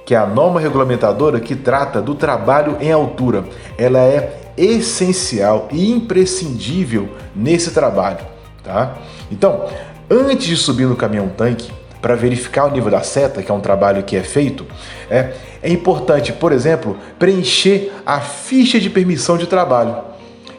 que 0.04 0.16
é 0.16 0.18
a 0.18 0.26
norma 0.26 0.58
regulamentadora 0.58 1.38
que 1.38 1.54
trata 1.54 2.02
do 2.02 2.16
trabalho 2.16 2.76
em 2.80 2.90
altura. 2.90 3.44
Ela 3.78 4.00
é 4.00 4.52
essencial 4.56 5.68
e 5.70 5.92
imprescindível 5.92 7.10
nesse 7.36 7.70
trabalho, 7.70 8.26
tá? 8.64 8.96
Então, 9.30 9.68
antes 10.10 10.48
de 10.48 10.56
subir 10.56 10.86
no 10.86 10.96
caminhão 10.96 11.28
tanque 11.28 11.70
para 12.04 12.14
verificar 12.16 12.66
o 12.66 12.70
nível 12.70 12.90
da 12.90 13.00
seta, 13.00 13.42
que 13.42 13.50
é 13.50 13.54
um 13.54 13.60
trabalho 13.60 14.02
que 14.02 14.14
é 14.14 14.22
feito, 14.22 14.66
é, 15.08 15.32
é 15.62 15.72
importante, 15.72 16.34
por 16.34 16.52
exemplo, 16.52 16.98
preencher 17.18 17.90
a 18.04 18.20
ficha 18.20 18.78
de 18.78 18.90
permissão 18.90 19.38
de 19.38 19.46
trabalho, 19.46 19.96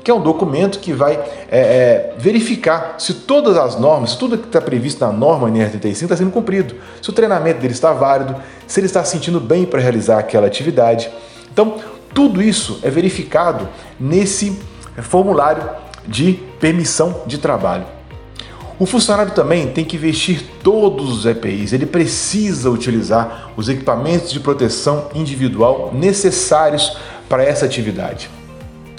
que 0.04 0.10
é 0.10 0.14
um 0.14 0.22
documento 0.22 0.80
que 0.80 0.92
vai 0.92 1.14
é, 1.14 1.60
é, 1.60 2.14
verificar 2.18 2.96
se 2.98 3.14
todas 3.14 3.58
as 3.58 3.80
normas, 3.80 4.14
se 4.14 4.18
tudo 4.18 4.40
que 4.40 4.48
está 4.48 4.60
previsto 4.60 5.06
na 5.06 5.12
norma 5.12 5.48
NR35 5.48 6.02
está 6.02 6.18
sendo 6.18 6.32
cumprido, 6.32 6.74
se 7.00 7.12
o 7.12 7.14
treinamento 7.14 7.60
dele 7.60 7.76
está 7.76 7.94
válido, 7.94 8.36
se 8.66 8.80
ele 8.80 8.88
está 8.88 9.04
se 9.04 9.12
sentindo 9.12 9.40
bem 9.40 9.66
para 9.66 9.80
realizar 9.80 10.18
aquela 10.18 10.48
atividade. 10.48 11.12
Então, 11.54 11.76
tudo 12.12 12.42
isso 12.42 12.80
é 12.82 12.90
verificado 12.90 13.70
nesse 14.00 14.60
formulário 15.04 15.62
de 16.08 16.40
permissão 16.60 17.22
de 17.28 17.38
trabalho. 17.38 17.95
O 18.78 18.86
funcionário 18.86 19.32
também 19.32 19.68
tem 19.68 19.86
que 19.86 19.98
vestir 19.98 20.46
todos 20.62 21.10
os 21.10 21.26
EPIs, 21.26 21.72
ele 21.72 21.86
precisa 21.86 22.70
utilizar 22.70 23.52
os 23.56 23.70
equipamentos 23.70 24.32
de 24.32 24.40
proteção 24.42 25.08
individual 25.16 25.92
necessários 25.94 26.98
para 27.30 27.44
essa 27.44 27.66
atividade. 27.66 28.30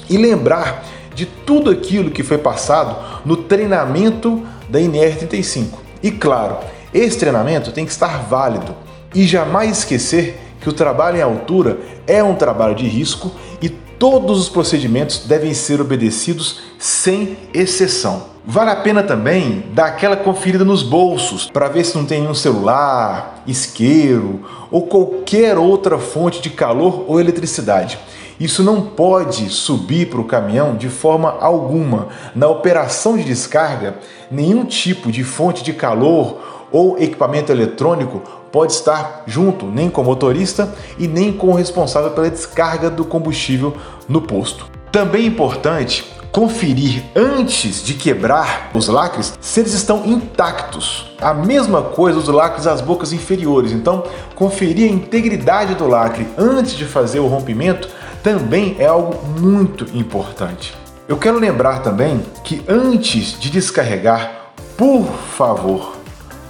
E 0.09 0.17
lembrar 0.17 0.83
de 1.15 1.27
tudo 1.27 1.71
aquilo 1.71 2.11
que 2.11 2.23
foi 2.23 2.39
passado 2.39 2.97
no 3.25 3.37
treinamento 3.37 4.43
da 4.69 4.81
INR35. 4.81 5.67
E 6.03 6.11
claro, 6.11 6.59
esse 6.95 7.19
treinamento 7.19 7.71
tem 7.71 7.85
que 7.85 7.93
estar 7.93 8.23
válido 8.23 8.75
e 9.15 9.25
jamais 9.25 9.79
esquecer 9.79 10.41
que 10.61 10.69
o 10.71 10.73
trabalho 10.73 11.19
em 11.19 11.23
altura 11.23 11.79
é 12.07 12.23
um 12.23 12.35
trabalho 12.35 12.75
de 12.75 12.87
risco 12.87 13.31
e 13.61 13.69
todos 13.69 14.41
os 14.41 14.49
procedimentos 14.49 15.27
devem 15.27 15.53
ser 15.53 15.81
obedecidos 15.83 16.61
sem 16.79 17.37
exceção. 17.53 18.36
Vale 18.49 18.71
a 18.71 18.77
pena 18.77 19.03
também 19.03 19.65
dar 19.73 19.87
aquela 19.87 20.17
conferida 20.17 20.65
nos 20.65 20.81
bolsos 20.81 21.51
para 21.51 21.69
ver 21.69 21.85
se 21.85 21.97
não 21.97 22.07
tem 22.07 22.21
nenhum 22.21 22.33
celular, 22.33 23.43
isqueiro 23.45 24.43
ou 24.71 24.87
qualquer 24.87 25.59
outra 25.59 25.99
fonte 25.99 26.41
de 26.41 26.51
calor 26.51 27.05
ou 27.09 27.19
eletricidade. 27.19 27.99
Isso 28.39 28.63
não 28.63 28.83
pode 28.83 29.49
subir 29.49 30.09
para 30.09 30.21
o 30.21 30.25
caminhão 30.25 30.77
de 30.77 30.89
forma 30.89 31.37
alguma. 31.41 32.07
Na 32.37 32.47
operação 32.47 33.17
de 33.17 33.25
descarga, 33.25 33.97
nenhum 34.31 34.65
tipo 34.65 35.11
de 35.11 35.25
fonte 35.25 35.65
de 35.65 35.73
calor 35.73 36.69
ou 36.71 36.97
equipamento 37.03 37.51
eletrônico 37.51 38.23
pode 38.53 38.75
estar 38.75 39.25
junto 39.27 39.67
nem 39.67 39.91
com 39.91 40.03
o 40.03 40.05
motorista 40.05 40.73
e 40.97 41.09
nem 41.09 41.33
com 41.33 41.49
o 41.49 41.55
responsável 41.55 42.13
pela 42.13 42.31
descarga 42.31 42.89
do 42.91 43.05
combustível 43.05 43.77
no 44.09 44.23
posto. 44.23 44.76
Também 44.91 45.25
é 45.25 45.27
importante 45.27 46.05
conferir 46.37 47.03
antes 47.15 47.83
de 47.83 47.95
quebrar 47.95 48.71
os 48.75 48.89
lacres 48.89 49.33
se 49.41 49.61
eles 49.61 49.73
estão 49.73 50.05
intactos. 50.05 51.11
A 51.19 51.33
mesma 51.33 51.83
coisa 51.83 52.19
os 52.19 52.29
lacres 52.29 52.65
das 52.65 52.83
bocas 52.83 53.13
inferiores. 53.13 53.73
Então, 53.73 54.05
conferir 54.35 54.91
a 54.91 54.93
integridade 54.93 55.75
do 55.75 55.87
lacre 55.89 56.27
antes 56.37 56.75
de 56.75 56.85
fazer 56.85 57.21
o 57.21 57.27
rompimento 57.27 57.89
também 58.23 58.77
é 58.79 58.87
algo 58.87 59.19
muito 59.41 59.87
importante. 59.97 60.75
Eu 61.09 61.17
quero 61.17 61.39
lembrar 61.39 61.83
também 61.83 62.21
que 62.45 62.63
antes 62.69 63.39
de 63.39 63.49
descarregar, 63.49 64.53
por 64.77 65.07
favor, 65.37 65.97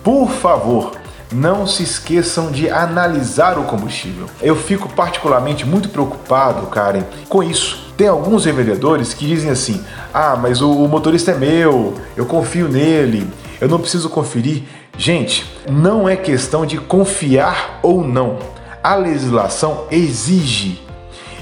por 0.03 0.31
favor, 0.31 0.93
não 1.33 1.67
se 1.67 1.83
esqueçam 1.83 2.51
de 2.51 2.69
analisar 2.71 3.59
o 3.59 3.65
combustível. 3.65 4.27
Eu 4.41 4.57
fico 4.57 4.89
particularmente 4.89 5.67
muito 5.67 5.89
preocupado, 5.89 6.67
Karen, 6.67 7.05
com 7.29 7.43
isso. 7.43 7.87
Tem 7.97 8.09
alguns 8.09 8.45
revendedores 8.45 9.15
que 9.15 9.27
dizem 9.27 9.51
assim: 9.51 9.83
ah, 10.13 10.37
mas 10.37 10.61
o, 10.61 10.87
motorista 10.87 11.33
é 11.33 11.35
meu, 11.35 11.95
eu 12.17 12.27
confio 12.27 12.69
nele, 12.69 13.29
eu 13.61 13.69
não 13.69 13.81
preciso 13.81 14.09
conferir. 14.09 14.65
Gente, 14.99 15.45
não 15.71 16.09
é 16.09 16.17
questão 16.17 16.65
de 16.65 16.79
confiar 16.79 17.81
ou 17.83 18.03
não. 18.07 18.39
A 18.83 18.95
legislação 18.95 19.85
exige. 19.91 20.83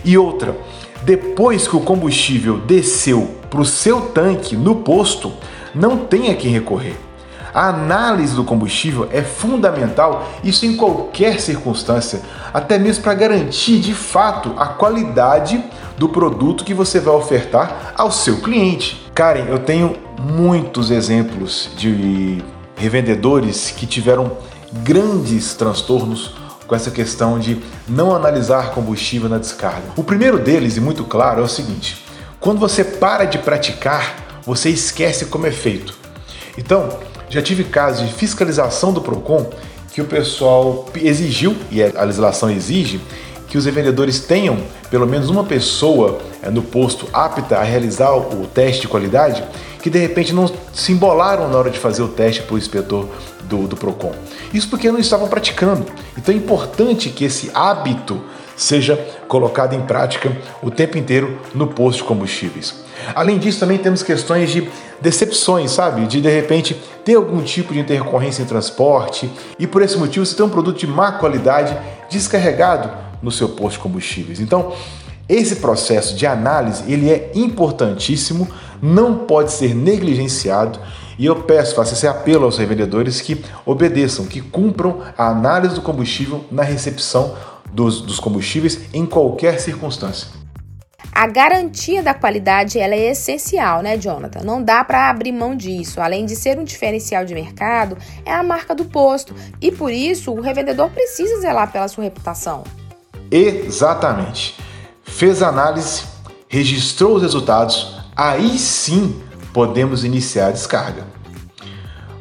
E 0.05 0.19
outra, 0.19 0.57
depois 1.03 1.69
que 1.69 1.77
o 1.77 1.81
combustível 1.81 2.59
desceu 2.59 3.35
para 3.51 3.61
o 3.61 3.65
seu 3.65 4.01
tanque 4.01 4.57
no 4.57 4.77
posto, 4.77 5.33
não 5.75 5.99
tem 5.99 6.31
a 6.31 6.35
quem 6.35 6.51
recorrer. 6.51 6.97
A 7.55 7.69
análise 7.69 8.35
do 8.35 8.43
combustível 8.43 9.09
é 9.13 9.23
fundamental, 9.23 10.29
isso 10.43 10.67
em 10.67 10.77
qualquer 10.77 11.41
circunstância, 11.41 12.21
até 12.53 12.77
mesmo 12.79 13.05
para 13.05 13.15
garantir 13.15 13.79
de 13.79 13.95
fato 13.95 14.53
a 14.57 14.67
qualidade 14.67 15.63
do 15.97 16.09
produto 16.09 16.65
que 16.65 16.75
você 16.75 16.99
vai 16.99 17.15
ofertar 17.15 17.95
ao 17.97 18.11
seu 18.11 18.41
cliente. 18.41 19.09
Karen, 19.15 19.45
eu 19.49 19.61
tenho 19.61 19.97
muitos 20.21 20.91
exemplos 20.91 21.71
de 21.77 22.43
revendedores 22.77 23.71
que 23.71 23.87
tiveram 23.87 24.33
grandes 24.83 25.55
transtornos 25.55 26.35
com 26.67 26.75
essa 26.75 26.91
questão 26.91 27.39
de 27.39 27.63
não 27.87 28.13
analisar 28.13 28.73
combustível 28.73 29.29
na 29.29 29.39
descarga. 29.39 29.93
O 29.97 30.03
primeiro 30.03 30.41
deles, 30.41 30.77
e 30.77 30.81
muito 30.81 31.05
claro, 31.05 31.41
é 31.41 31.45
o 31.45 31.49
seguinte: 31.49 32.05
quando 32.41 32.59
você 32.59 32.83
para 32.83 33.25
de 33.25 33.39
praticar, 33.39 34.41
você 34.45 34.71
esquece 34.71 35.27
como 35.27 35.47
é 35.47 35.53
feito. 35.53 35.95
Então, 36.59 36.89
já 37.35 37.43
tive 37.43 37.65
casos 37.65 38.07
de 38.07 38.15
fiscalização 38.15 38.93
do 38.93 39.01
PROCON 39.01 39.51
que 39.93 40.01
o 40.01 40.05
pessoal 40.05 40.87
exigiu, 40.95 41.57
e 41.69 41.83
a 41.83 42.05
legislação 42.05 42.49
exige, 42.49 43.01
que 43.49 43.59
os 43.59 43.65
revendedores 43.65 44.21
tenham 44.21 44.59
pelo 44.89 45.05
menos 45.05 45.29
uma 45.29 45.43
pessoa 45.43 46.21
eh, 46.41 46.49
no 46.49 46.63
posto 46.63 47.09
apta 47.13 47.59
a 47.59 47.63
realizar 47.65 48.15
o 48.15 48.47
teste 48.47 48.83
de 48.83 48.89
qualidade, 48.89 49.43
que 49.83 49.91
de 49.91 49.99
repente 49.99 50.33
não 50.33 50.49
se 50.73 50.93
embolaram 50.93 51.49
na 51.49 51.59
hora 51.59 51.71
de 51.71 51.79
fazer 51.79 52.03
o 52.03 52.09
teste 52.09 52.43
para 52.43 52.55
o 52.55 52.59
inspetor 52.59 53.09
do, 53.43 53.67
do 53.67 53.77
PROCON. 53.77 54.13
Isso 54.53 54.69
porque 54.71 54.91
não 54.91 55.01
estavam 55.01 55.27
praticando. 55.27 55.85
Então 56.17 56.33
é 56.33 56.39
importante 56.39 57.11
que 57.11 57.25
esse 57.25 57.51
hábito 57.53 58.23
seja 58.57 58.97
colocado 59.27 59.75
em 59.75 59.81
prática 59.81 60.37
o 60.63 60.71
tempo 60.71 60.97
inteiro 60.97 61.41
no 61.53 61.67
posto 61.67 61.99
de 61.99 62.05
combustíveis. 62.05 62.84
Além 63.15 63.39
disso, 63.39 63.61
também 63.61 63.79
temos 63.79 64.03
questões 64.03 64.51
de 64.51 64.69
decepções, 65.01 65.71
sabe? 65.71 66.07
De 66.07 66.21
de 66.21 66.29
repente 66.29 66.75
ter 67.05 67.15
algum 67.15 67.43
tipo 67.43 67.73
de 67.73 67.81
intercorrência 67.81 68.43
em 68.43 68.47
transporte 68.47 69.31
e 69.59 69.67
por 69.67 69.83
esse 69.83 69.97
motivo 69.99 70.25
você 70.25 70.35
tem 70.35 70.47
um 70.47 70.51
produto 70.51 70.79
de 70.79 70.87
má 70.87 71.13
qualidade 71.13 71.77
descarregado 72.09 72.91
no 73.23 73.31
seu 73.31 73.51
posto 73.51 73.77
de 73.77 73.79
combustíveis. 73.81 74.41
Então, 74.41 74.73
esse 75.29 75.57
processo 75.57 76.15
de 76.15 76.27
análise 76.27 76.85
ele 76.91 77.11
é 77.11 77.33
importantíssimo, 77.35 78.49
não 78.83 79.19
pode 79.19 79.53
ser 79.53 79.75
negligenciado 79.75 80.79
E 81.19 81.27
eu 81.27 81.37
peço, 81.37 81.75
faço 81.75 81.95
esse 81.95 82.07
apelo 82.07 82.45
aos 82.45 82.59
revendedores 82.59 83.21
que 83.21 83.43
obedeçam, 83.65 84.27
que 84.27 84.41
cumpram 84.41 85.01
a 85.17 85.29
análise 85.29 85.75
do 85.75 85.81
combustível 85.81 86.45
na 86.51 86.63
recepção 86.63 87.35
dos, 87.73 88.01
dos 88.01 88.19
combustíveis 88.19 88.81
em 88.93 89.07
qualquer 89.07 89.61
circunstância. 89.61 90.44
A 91.13 91.27
garantia 91.27 92.03
da 92.03 92.13
qualidade 92.13 92.79
ela 92.79 92.95
é 92.95 93.11
essencial, 93.11 93.83
né, 93.83 93.97
Jonathan? 93.97 94.41
Não 94.45 94.63
dá 94.63 94.85
para 94.85 95.09
abrir 95.09 95.33
mão 95.33 95.57
disso. 95.57 96.01
Além 96.01 96.27
de 96.27 96.35
ser 96.35 96.59
um 96.59 96.65
diferencial 96.65 97.25
de 97.25 97.35
mercado, 97.35 97.97
é 98.25 98.33
a 98.33 98.43
marca 98.43 98.75
do 98.75 98.85
posto 98.85 99.35
e 99.61 99.71
por 99.71 99.93
isso 99.93 100.33
o 100.33 100.41
revendedor 100.41 100.91
precisa 100.91 101.41
zelar 101.41 101.71
pela 101.71 101.89
sua 101.89 102.05
reputação. 102.05 102.65
Exatamente. 103.31 104.57
Fez 105.05 105.43
a 105.43 105.49
análise, 105.49 106.03
registrou 106.49 107.17
os 107.17 107.23
resultados, 107.23 108.01
aí 108.17 108.59
sim 108.59 109.23
podemos 109.53 110.05
iniciar 110.05 110.49
a 110.49 110.53
descarga. 110.53 111.05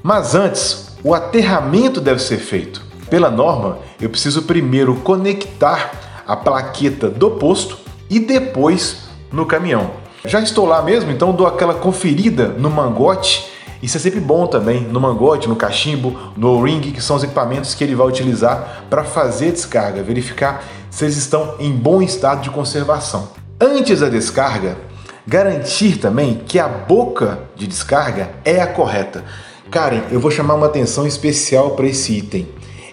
Mas 0.03 0.35
antes, 0.35 0.97
o 1.03 1.13
aterramento 1.13 1.99
deve 1.99 2.21
ser 2.21 2.37
feito. 2.37 2.83
Pela 3.09 3.29
norma, 3.29 3.79
eu 3.99 4.09
preciso 4.09 4.43
primeiro 4.43 4.95
conectar 4.97 6.23
a 6.25 6.35
plaqueta 6.35 7.09
do 7.09 7.31
posto 7.31 7.82
e 8.13 8.19
depois 8.19 9.05
no 9.31 9.45
caminhão. 9.45 9.89
Já 10.23 10.39
estou 10.39 10.65
lá 10.65 10.81
mesmo, 10.83 11.11
então 11.11 11.33
dou 11.33 11.47
aquela 11.47 11.73
conferida 11.73 12.47
no 12.47 12.69
mangote. 12.69 13.51
Isso 13.81 13.97
é 13.97 13.99
sempre 13.99 14.19
bom 14.19 14.45
também, 14.45 14.81
no 14.81 15.01
mangote, 15.01 15.49
no 15.49 15.55
cachimbo, 15.55 16.15
no 16.37 16.61
ring, 16.63 16.79
que 16.79 17.01
são 17.01 17.15
os 17.15 17.23
equipamentos 17.23 17.73
que 17.73 17.83
ele 17.83 17.95
vai 17.95 18.07
utilizar 18.07 18.85
para 18.89 19.03
fazer 19.03 19.49
a 19.49 19.51
descarga, 19.51 20.03
verificar 20.03 20.63
se 20.91 21.03
eles 21.03 21.17
estão 21.17 21.55
em 21.59 21.71
bom 21.71 22.01
estado 22.01 22.41
de 22.41 22.51
conservação. 22.51 23.29
Antes 23.59 23.99
da 23.99 24.09
descarga, 24.09 24.77
garantir 25.27 25.97
também 25.97 26.41
que 26.45 26.59
a 26.59 26.67
boca 26.67 27.39
de 27.55 27.65
descarga 27.65 28.29
é 28.45 28.61
a 28.61 28.67
correta. 28.67 29.25
Karen, 29.71 30.03
eu 30.11 30.19
vou 30.19 30.29
chamar 30.29 30.53
uma 30.53 30.67
atenção 30.67 31.07
especial 31.07 31.71
para 31.71 31.87
esse 31.87 32.13
item. 32.13 32.47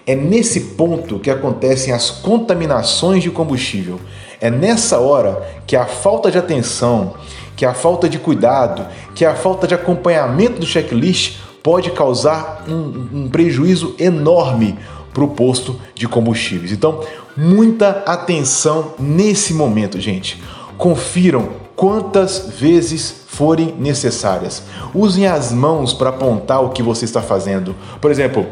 É 0.05 0.15
nesse 0.15 0.61
ponto 0.61 1.19
que 1.19 1.29
acontecem 1.29 1.93
as 1.93 2.09
contaminações 2.09 3.21
de 3.21 3.29
combustível. 3.29 3.99
É 4.41 4.49
nessa 4.49 4.99
hora 4.99 5.47
que 5.67 5.75
a 5.75 5.85
falta 5.85 6.31
de 6.31 6.37
atenção, 6.39 7.13
que 7.55 7.63
a 7.63 7.75
falta 7.75 8.09
de 8.09 8.17
cuidado, 8.17 8.87
que 9.13 9.23
a 9.23 9.35
falta 9.35 9.67
de 9.67 9.75
acompanhamento 9.75 10.59
do 10.59 10.65
checklist 10.65 11.37
pode 11.61 11.91
causar 11.91 12.65
um, 12.67 13.07
um 13.13 13.29
prejuízo 13.29 13.95
enorme 13.99 14.79
para 15.13 15.23
o 15.23 15.27
posto 15.27 15.79
de 15.93 16.07
combustíveis. 16.07 16.71
Então, 16.71 17.01
muita 17.37 18.03
atenção 18.05 18.95
nesse 18.97 19.53
momento, 19.53 19.99
gente. 19.99 20.41
Confiram 20.75 21.49
quantas 21.75 22.49
vezes 22.59 23.25
forem 23.27 23.75
necessárias. 23.77 24.63
Usem 24.93 25.27
as 25.27 25.51
mãos 25.51 25.93
para 25.93 26.09
apontar 26.09 26.63
o 26.63 26.69
que 26.69 26.81
você 26.81 27.05
está 27.05 27.21
fazendo. 27.21 27.75
Por 27.99 28.09
exemplo, 28.09 28.47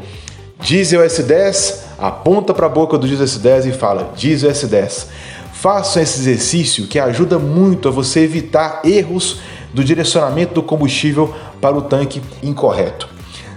diesel 0.60 1.02
S10, 1.02 1.80
aponta 1.98 2.54
para 2.54 2.68
a 2.68 2.70
boca 2.70 2.98
do 2.98 3.08
diesel 3.08 3.26
S10 3.26 3.70
e 3.70 3.72
fala 3.72 4.14
diesel 4.16 4.52
S10. 4.52 5.08
Faça 5.62 6.02
esse 6.02 6.22
exercício 6.22 6.88
que 6.88 6.98
ajuda 6.98 7.38
muito 7.38 7.90
a 7.90 7.92
você 7.92 8.22
evitar 8.22 8.80
erros 8.86 9.42
do 9.74 9.84
direcionamento 9.84 10.54
do 10.54 10.64
combustível 10.64 11.36
para 11.60 11.78
o 11.78 11.82
tanque 11.82 12.22
incorreto. 12.42 13.10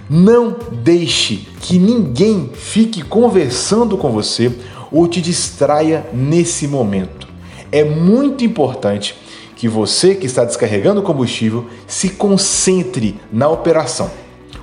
Não 0.09 0.53
deixe 0.69 1.47
que 1.61 1.79
ninguém 1.79 2.51
fique 2.53 3.01
conversando 3.01 3.97
com 3.97 4.11
você 4.11 4.51
ou 4.91 5.07
te 5.07 5.21
distraia 5.21 6.05
nesse 6.11 6.67
momento. 6.67 7.25
É 7.71 7.85
muito 7.85 8.43
importante 8.43 9.15
que 9.55 9.69
você 9.69 10.13
que 10.13 10.25
está 10.25 10.43
descarregando 10.43 10.99
o 10.99 11.03
combustível 11.05 11.67
se 11.87 12.09
concentre 12.09 13.17
na 13.31 13.47
operação, 13.47 14.11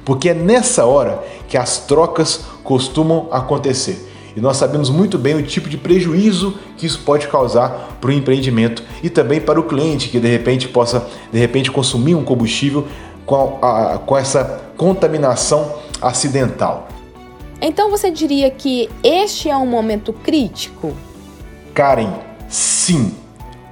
porque 0.04 0.28
é 0.28 0.34
nessa 0.34 0.84
hora 0.84 1.24
que 1.48 1.56
as 1.56 1.78
trocas 1.78 2.42
costumam 2.62 3.28
acontecer. 3.32 4.09
E 4.36 4.40
nós 4.40 4.56
sabemos 4.56 4.90
muito 4.90 5.18
bem 5.18 5.34
o 5.34 5.42
tipo 5.42 5.68
de 5.68 5.76
prejuízo 5.76 6.54
que 6.76 6.86
isso 6.86 7.00
pode 7.04 7.28
causar 7.28 7.96
para 8.00 8.10
o 8.10 8.12
empreendimento 8.12 8.82
e 9.02 9.10
também 9.10 9.40
para 9.40 9.58
o 9.58 9.64
cliente 9.64 10.08
que 10.08 10.20
de 10.20 10.28
repente 10.28 10.68
possa 10.68 11.06
de 11.32 11.38
repente 11.38 11.70
consumir 11.70 12.14
um 12.14 12.24
combustível 12.24 12.86
com, 13.26 13.58
a, 13.62 13.98
com 13.98 14.16
essa 14.16 14.60
contaminação 14.76 15.74
acidental. 16.00 16.88
Então 17.60 17.90
você 17.90 18.10
diria 18.10 18.50
que 18.50 18.88
este 19.02 19.48
é 19.48 19.56
um 19.56 19.66
momento 19.66 20.12
crítico? 20.12 20.94
Karen, 21.74 22.12
sim, 22.48 23.14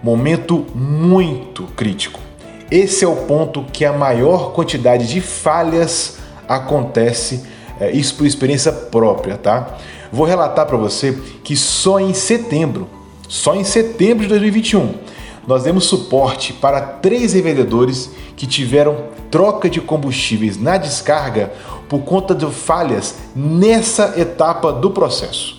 momento 0.03 0.66
muito 0.75 1.64
crítico. 1.77 2.21
Esse 2.71 3.05
é 3.05 3.09
o 3.09 3.16
ponto 3.16 3.64
que 3.64 3.85
a 3.85 3.92
maior 3.92 4.53
quantidade 4.53 5.09
de 5.09 5.23
falhas 5.23 6.18
acontece, 6.47 7.44
é, 7.81 7.90
isso 7.90 8.14
por 8.14 8.27
experiência 8.27 8.71
própria, 8.71 9.38
tá? 9.38 9.79
Vou 10.12 10.27
relatar 10.27 10.66
para 10.66 10.77
você 10.77 11.16
que 11.44 11.57
só 11.57 12.01
em 12.01 12.14
setembro, 12.14 12.88
só 13.29 13.55
em 13.55 13.64
setembro 13.64 14.23
de 14.23 14.29
2021, 14.31 14.94
nós 15.47 15.62
demos 15.62 15.85
suporte 15.85 16.53
para 16.53 16.81
três 16.81 17.33
revendedores 17.33 18.11
que 18.37 18.47
tiveram 18.47 19.05
troca 19.31 19.68
de 19.68 19.81
combustíveis 19.81 20.61
na 20.61 20.77
descarga 20.77 21.53
por 21.88 22.01
conta 22.01 22.35
de 22.35 22.47
falhas 22.51 23.16
nessa 23.35 24.14
etapa 24.18 24.73
do 24.73 24.90
processo. 24.90 25.59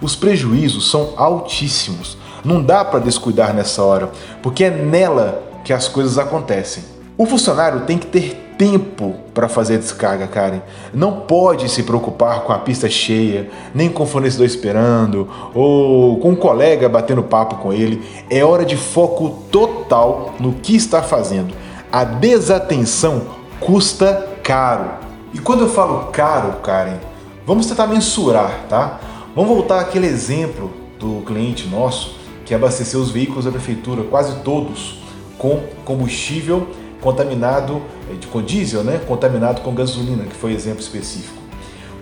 Os 0.00 0.16
prejuízos 0.16 0.90
são 0.90 1.14
altíssimos. 1.16 2.18
Não 2.44 2.62
dá 2.62 2.84
para 2.84 2.98
descuidar 2.98 3.54
nessa 3.54 3.82
hora, 3.82 4.10
porque 4.42 4.64
é 4.64 4.70
nela 4.70 5.42
que 5.64 5.72
as 5.72 5.86
coisas 5.86 6.18
acontecem. 6.18 6.82
O 7.16 7.24
funcionário 7.24 7.82
tem 7.82 7.96
que 7.96 8.06
ter 8.06 8.41
tempo 8.62 9.16
para 9.34 9.48
fazer 9.48 9.74
a 9.74 9.78
descarga, 9.78 10.28
Karen. 10.28 10.60
Não 10.94 11.22
pode 11.22 11.68
se 11.68 11.82
preocupar 11.82 12.42
com 12.42 12.52
a 12.52 12.58
pista 12.60 12.88
cheia, 12.88 13.50
nem 13.74 13.90
com 13.90 14.04
o 14.04 14.06
fornecedor 14.06 14.46
esperando, 14.46 15.28
ou 15.52 16.16
com 16.18 16.30
um 16.30 16.36
colega 16.36 16.88
batendo 16.88 17.24
papo 17.24 17.56
com 17.56 17.72
ele. 17.72 18.00
É 18.30 18.44
hora 18.44 18.64
de 18.64 18.76
foco 18.76 19.30
total 19.50 20.34
no 20.38 20.52
que 20.52 20.76
está 20.76 21.02
fazendo. 21.02 21.52
A 21.90 22.04
desatenção 22.04 23.22
custa 23.58 24.28
caro. 24.44 24.92
E 25.34 25.38
quando 25.40 25.62
eu 25.62 25.68
falo 25.68 26.12
caro, 26.12 26.60
Karen, 26.62 27.00
vamos 27.44 27.66
tentar 27.66 27.88
mensurar, 27.88 28.66
tá? 28.68 29.00
Vamos 29.34 29.50
voltar 29.50 29.80
àquele 29.80 30.06
exemplo 30.06 30.70
do 31.00 31.22
cliente 31.26 31.66
nosso 31.66 32.14
que 32.44 32.54
abasteceu 32.54 33.00
os 33.00 33.10
veículos 33.10 33.44
da 33.44 33.50
prefeitura, 33.50 34.04
quase 34.04 34.36
todos, 34.44 35.02
com 35.36 35.58
combustível 35.84 36.68
contaminado 37.02 37.82
eh, 38.08 38.14
com 38.30 38.40
diesel, 38.40 38.82
né? 38.82 38.98
contaminado 39.06 39.60
com 39.60 39.74
gasolina, 39.74 40.24
que 40.24 40.34
foi 40.34 40.54
exemplo 40.54 40.80
específico. 40.80 41.42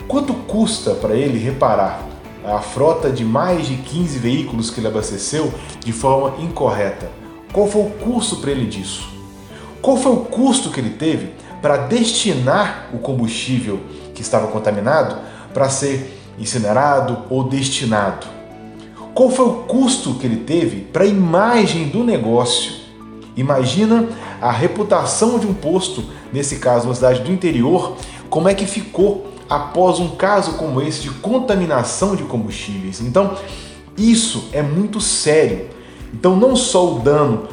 Quanto 0.06 0.34
custa 0.34 0.94
para 0.94 1.14
ele 1.14 1.38
reparar 1.38 2.04
a 2.44 2.58
frota 2.60 3.10
de 3.10 3.24
mais 3.24 3.66
de 3.66 3.76
15 3.76 4.18
veículos 4.18 4.70
que 4.70 4.78
ele 4.78 4.86
abasteceu 4.86 5.52
de 5.84 5.92
forma 5.92 6.42
incorreta? 6.42 7.10
Qual 7.52 7.66
foi 7.66 7.82
o 7.82 7.90
custo 7.90 8.36
para 8.36 8.50
ele 8.52 8.66
disso? 8.66 9.08
Qual 9.80 9.96
foi 9.96 10.12
o 10.12 10.18
custo 10.18 10.70
que 10.70 10.78
ele 10.78 10.90
teve 10.90 11.32
para 11.62 11.78
destinar 11.78 12.90
o 12.92 12.98
combustível 12.98 13.80
que 14.14 14.22
estava 14.22 14.48
contaminado 14.48 15.16
para 15.54 15.68
ser 15.68 16.20
incinerado 16.38 17.24
ou 17.30 17.44
destinado? 17.44 18.26
Qual 19.14 19.30
foi 19.30 19.46
o 19.46 19.54
custo 19.62 20.14
que 20.14 20.26
ele 20.26 20.44
teve 20.44 20.80
para 20.80 21.04
a 21.04 21.06
imagem 21.06 21.88
do 21.88 22.04
negócio? 22.04 22.79
Imagina 23.36 24.08
a 24.40 24.50
reputação 24.50 25.38
de 25.38 25.46
um 25.46 25.54
posto, 25.54 26.04
nesse 26.32 26.56
caso 26.56 26.86
uma 26.86 26.94
cidade 26.94 27.20
do 27.20 27.30
interior, 27.30 27.96
como 28.28 28.48
é 28.48 28.54
que 28.54 28.66
ficou 28.66 29.26
após 29.48 29.98
um 29.98 30.10
caso 30.10 30.54
como 30.54 30.80
esse 30.80 31.00
de 31.00 31.10
contaminação 31.10 32.14
de 32.14 32.22
combustíveis. 32.22 33.00
Então, 33.00 33.36
isso 33.98 34.48
é 34.52 34.62
muito 34.62 35.00
sério. 35.00 35.68
Então, 36.14 36.36
não 36.36 36.54
só 36.54 36.94
o 36.94 36.98
dano 37.00 37.48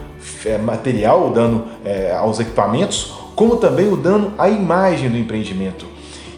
é, 0.46 0.58
material, 0.58 1.28
o 1.28 1.34
dano 1.34 1.66
é, 1.84 2.14
aos 2.14 2.40
equipamentos, 2.40 3.14
como 3.36 3.58
também 3.58 3.92
o 3.92 3.98
dano 3.98 4.34
à 4.38 4.48
imagem 4.48 5.10
do 5.10 5.18
empreendimento. 5.18 5.86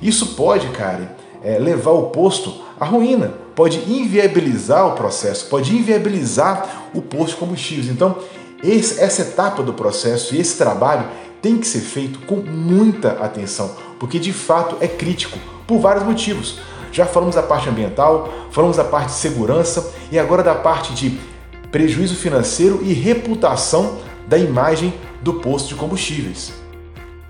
Isso 0.02 0.36
pode, 0.36 0.68
cara, 0.70 1.18
é, 1.44 1.58
levar 1.58 1.92
o 1.92 2.04
posto 2.04 2.54
à 2.80 2.86
ruína, 2.86 3.34
pode 3.56 3.80
inviabilizar 3.92 4.88
o 4.88 4.92
processo, 4.92 5.48
pode 5.48 5.76
inviabilizar 5.76 6.90
o 6.94 7.02
posto 7.02 7.32
de 7.32 7.36
combustíveis. 7.36 7.90
Então, 7.90 8.18
esse, 8.64 9.00
essa 9.00 9.22
etapa 9.22 9.64
do 9.64 9.74
processo 9.74 10.36
e 10.36 10.40
esse 10.40 10.58
trabalho 10.58 11.06
tem 11.42 11.58
que 11.58 11.68
ser 11.68 11.80
feito 11.80 12.20
com 12.20 12.36
muita 12.36 13.12
atenção, 13.24 13.76
porque 14.00 14.20
de 14.20 14.34
fato 14.34 14.78
é 14.82 14.88
crítico 14.88 15.38
por 15.66 15.80
vários 15.80 16.04
motivos. 16.04 16.60
Já 16.92 17.06
falamos 17.06 17.36
da 17.36 17.44
parte 17.44 17.70
ambiental, 17.70 18.30
falamos 18.52 18.78
da 18.78 18.84
parte 18.84 19.08
de 19.08 19.14
segurança 19.14 19.94
e 20.12 20.18
agora 20.18 20.44
da 20.44 20.56
parte 20.56 20.94
de 20.94 21.20
prejuízo 21.72 22.16
financeiro 22.16 22.80
e 22.84 22.94
reputação 22.94 24.00
da 24.28 24.38
imagem 24.38 24.94
do 25.22 25.36
posto 25.36 25.70
de 25.70 25.76
combustíveis. 25.76 26.52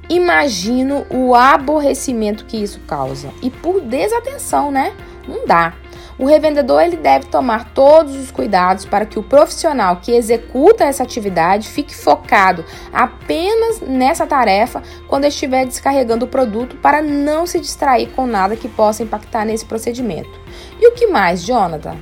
Imagino 0.09 1.05
o 1.09 1.35
aborrecimento 1.35 2.45
que 2.45 2.57
isso 2.57 2.79
causa 2.87 3.29
e 3.43 3.49
por 3.51 3.79
desatenção, 3.81 4.71
né? 4.71 4.93
Não 5.27 5.45
dá. 5.45 5.73
O 6.19 6.25
revendedor 6.25 6.81
ele 6.81 6.97
deve 6.97 7.27
tomar 7.27 7.73
todos 7.73 8.13
os 8.13 8.29
cuidados 8.29 8.83
para 8.83 9.05
que 9.05 9.17
o 9.17 9.23
profissional 9.23 10.01
que 10.01 10.11
executa 10.11 10.83
essa 10.83 11.01
atividade 11.01 11.69
fique 11.69 11.95
focado 11.95 12.65
apenas 12.91 13.79
nessa 13.79 14.27
tarefa 14.27 14.83
quando 15.07 15.23
estiver 15.23 15.65
descarregando 15.65 16.25
o 16.25 16.27
produto 16.27 16.75
para 16.75 17.01
não 17.01 17.47
se 17.47 17.57
distrair 17.57 18.09
com 18.09 18.27
nada 18.27 18.57
que 18.57 18.67
possa 18.67 19.01
impactar 19.01 19.45
nesse 19.45 19.63
procedimento. 19.63 20.29
E 20.77 20.89
o 20.89 20.91
que 20.91 21.07
mais, 21.07 21.45
Jonathan? 21.45 21.95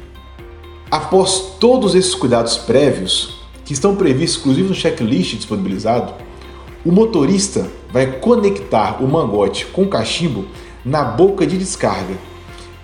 Após 0.90 1.58
todos 1.60 1.94
esses 1.94 2.16
cuidados 2.16 2.58
prévios, 2.58 3.38
que 3.64 3.74
estão 3.74 3.96
previstos 3.96 4.40
inclusive 4.40 4.70
no 4.70 4.74
checklist 4.74 5.36
disponibilizado, 5.36 6.16
o 6.84 6.92
motorista 6.92 7.70
vai 7.92 8.14
conectar 8.14 9.04
o 9.04 9.08
mangote 9.08 9.66
com 9.68 9.84
o 9.84 9.90
cachimbo 9.90 10.48
na 10.84 11.04
boca 11.04 11.46
de 11.46 11.58
descarga. 11.58 12.16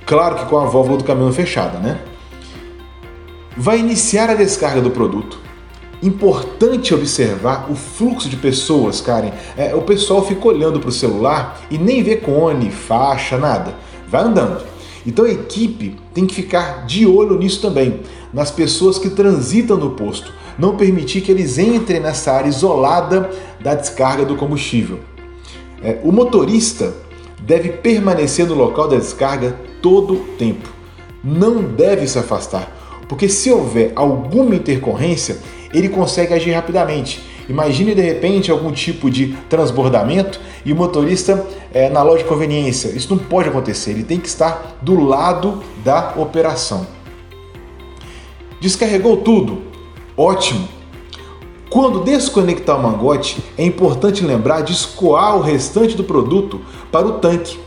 Claro 0.06 0.36
que 0.36 0.46
com 0.46 0.58
a 0.58 0.66
válvula 0.66 0.98
do 0.98 1.04
caminhão 1.04 1.32
fechada, 1.32 1.80
né? 1.80 2.00
Vai 3.56 3.80
iniciar 3.80 4.30
a 4.30 4.36
descarga 4.36 4.82
do 4.82 4.92
produto. 4.92 5.39
Importante 6.02 6.94
observar 6.94 7.72
o 7.72 7.76
fluxo 7.76 8.28
de 8.28 8.36
pessoas, 8.36 9.00
Karen. 9.00 9.32
É, 9.56 9.74
o 9.74 9.82
pessoal 9.82 10.26
fica 10.26 10.46
olhando 10.48 10.80
para 10.80 10.89
o 10.89 10.92
celular 10.92 11.62
e 11.72 11.78
nem 11.78 12.04
vê 12.04 12.18
cone, 12.18 12.70
faixa, 12.70 13.38
nada. 13.38 13.76
Vai 14.10 14.24
andando. 14.24 14.63
Então 15.06 15.26
a 15.26 15.30
equipe 15.30 15.96
tem 16.13 16.26
que 16.26 16.36
ficar 16.36 16.86
de 16.86 17.06
olho 17.06 17.38
nisso 17.38 17.62
também, 17.62 18.02
nas 18.34 18.52
pessoas 18.52 18.98
que 18.98 19.10
transitam 19.10 19.78
no 19.78 19.92
posto, 19.92 20.34
não 20.58 20.78
permitir 20.78 21.22
que 21.22 21.32
eles 21.32 21.58
entrem 21.58 22.00
nessa 22.00 22.32
área 22.32 22.50
isolada 22.50 23.30
da 23.62 23.76
descarga 23.76 24.26
do 24.26 24.36
combustível. 24.36 25.00
É, 25.82 26.00
o 26.04 26.12
motorista 26.12 26.94
deve 27.41 27.69
permanecer 27.69 28.46
no 28.46 28.56
local 28.56 28.88
da 28.88 28.98
descarga 28.98 29.56
todo 29.82 30.13
o 30.13 30.26
tempo. 30.38 30.69
Não 31.24 31.63
deve 31.63 32.08
se 32.08 32.19
afastar, 32.19 32.72
porque 33.08 33.30
se 33.30 33.52
houver 33.52 33.91
alguma 33.96 34.56
intercorrência, 34.56 35.38
ele 35.74 35.89
consegue 35.89 36.34
agir 36.34 36.52
rapidamente. 36.52 37.22
Imagine 37.50 37.93
de 37.93 38.02
repente 38.02 38.52
algum 38.52 38.72
tipo 38.72 39.10
de 39.10 39.36
transbordamento 39.50 40.39
e 40.63 40.72
o 40.72 40.76
motorista 40.76 41.46
é, 41.74 41.89
na 41.89 42.02
loja 42.02 42.24
de 42.24 42.30
conveniência. 42.30 42.89
Isso 42.89 43.13
não 43.13 43.22
pode 43.22 43.50
acontecer, 43.50 43.91
ele 43.91 44.04
tem 44.04 44.19
que 44.19 44.28
estar 44.28 44.78
do 44.82 45.00
lado 45.04 45.62
da 45.84 46.13
operação. 46.15 46.88
Descarregou 48.62 49.17
tudo? 49.17 49.62
Ótimo! 50.15 50.83
Quando 51.74 52.04
desconectar 52.04 52.80
o 52.80 52.84
mangote, 52.84 53.44
é 53.58 53.66
importante 53.66 54.24
lembrar 54.24 54.62
de 54.62 54.72
escoar 54.72 55.36
o 55.36 55.42
restante 55.42 55.98
do 55.98 56.04
produto 56.04 56.62
para 56.92 57.08
o 57.08 57.14
tanque. 57.14 57.58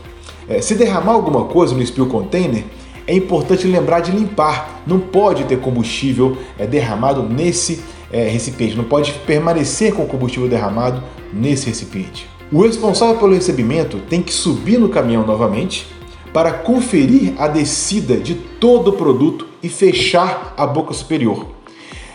É, 0.47 0.61
se 0.61 0.75
derramar 0.75 1.11
alguma 1.11 1.43
coisa 1.43 1.75
no 1.75 1.85
spill 1.85 2.05
container, 2.05 2.63
é 3.05 3.13
importante 3.13 3.67
lembrar 3.67 3.99
de 3.99 4.11
limpar. 4.11 4.81
Não 4.87 4.97
pode 4.97 5.43
ter 5.43 5.59
combustível 5.59 6.37
é, 6.57 6.65
derramado 6.65 7.21
nesse 7.21 7.83
é, 8.09 8.29
recipiente, 8.29 8.77
não 8.77 8.85
pode 8.85 9.11
permanecer 9.25 9.93
com 9.93 10.03
o 10.03 10.07
combustível 10.07 10.47
derramado 10.47 11.03
nesse 11.33 11.67
recipiente. 11.67 12.29
O 12.49 12.61
responsável 12.61 13.17
pelo 13.17 13.33
recebimento 13.33 13.97
tem 14.09 14.21
que 14.21 14.31
subir 14.31 14.79
no 14.79 14.87
caminhão 14.87 15.27
novamente 15.27 15.85
para 16.31 16.53
conferir 16.53 17.33
a 17.37 17.49
descida 17.49 18.15
de 18.15 18.35
todo 18.35 18.87
o 18.87 18.93
produto 18.93 19.45
e 19.61 19.67
fechar 19.67 20.53
a 20.55 20.65
boca 20.65 20.93
superior. 20.93 21.56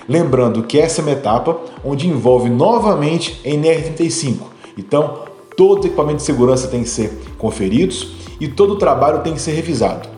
Lembrando 0.08 0.62
que 0.62 0.78
essa 0.78 1.00
é 1.00 1.02
uma 1.02 1.12
etapa 1.12 1.56
onde 1.84 2.08
envolve 2.08 2.50
novamente 2.50 3.40
NR35. 3.44 4.36
Então, 4.76 5.20
todo 5.56 5.86
equipamento 5.86 6.16
de 6.18 6.22
segurança 6.22 6.68
tem 6.68 6.82
que 6.82 6.88
ser 6.88 7.20
conferidos 7.38 8.14
e 8.40 8.48
todo 8.48 8.74
o 8.74 8.78
trabalho 8.78 9.20
tem 9.20 9.34
que 9.34 9.40
ser 9.40 9.52
revisado. 9.52 10.08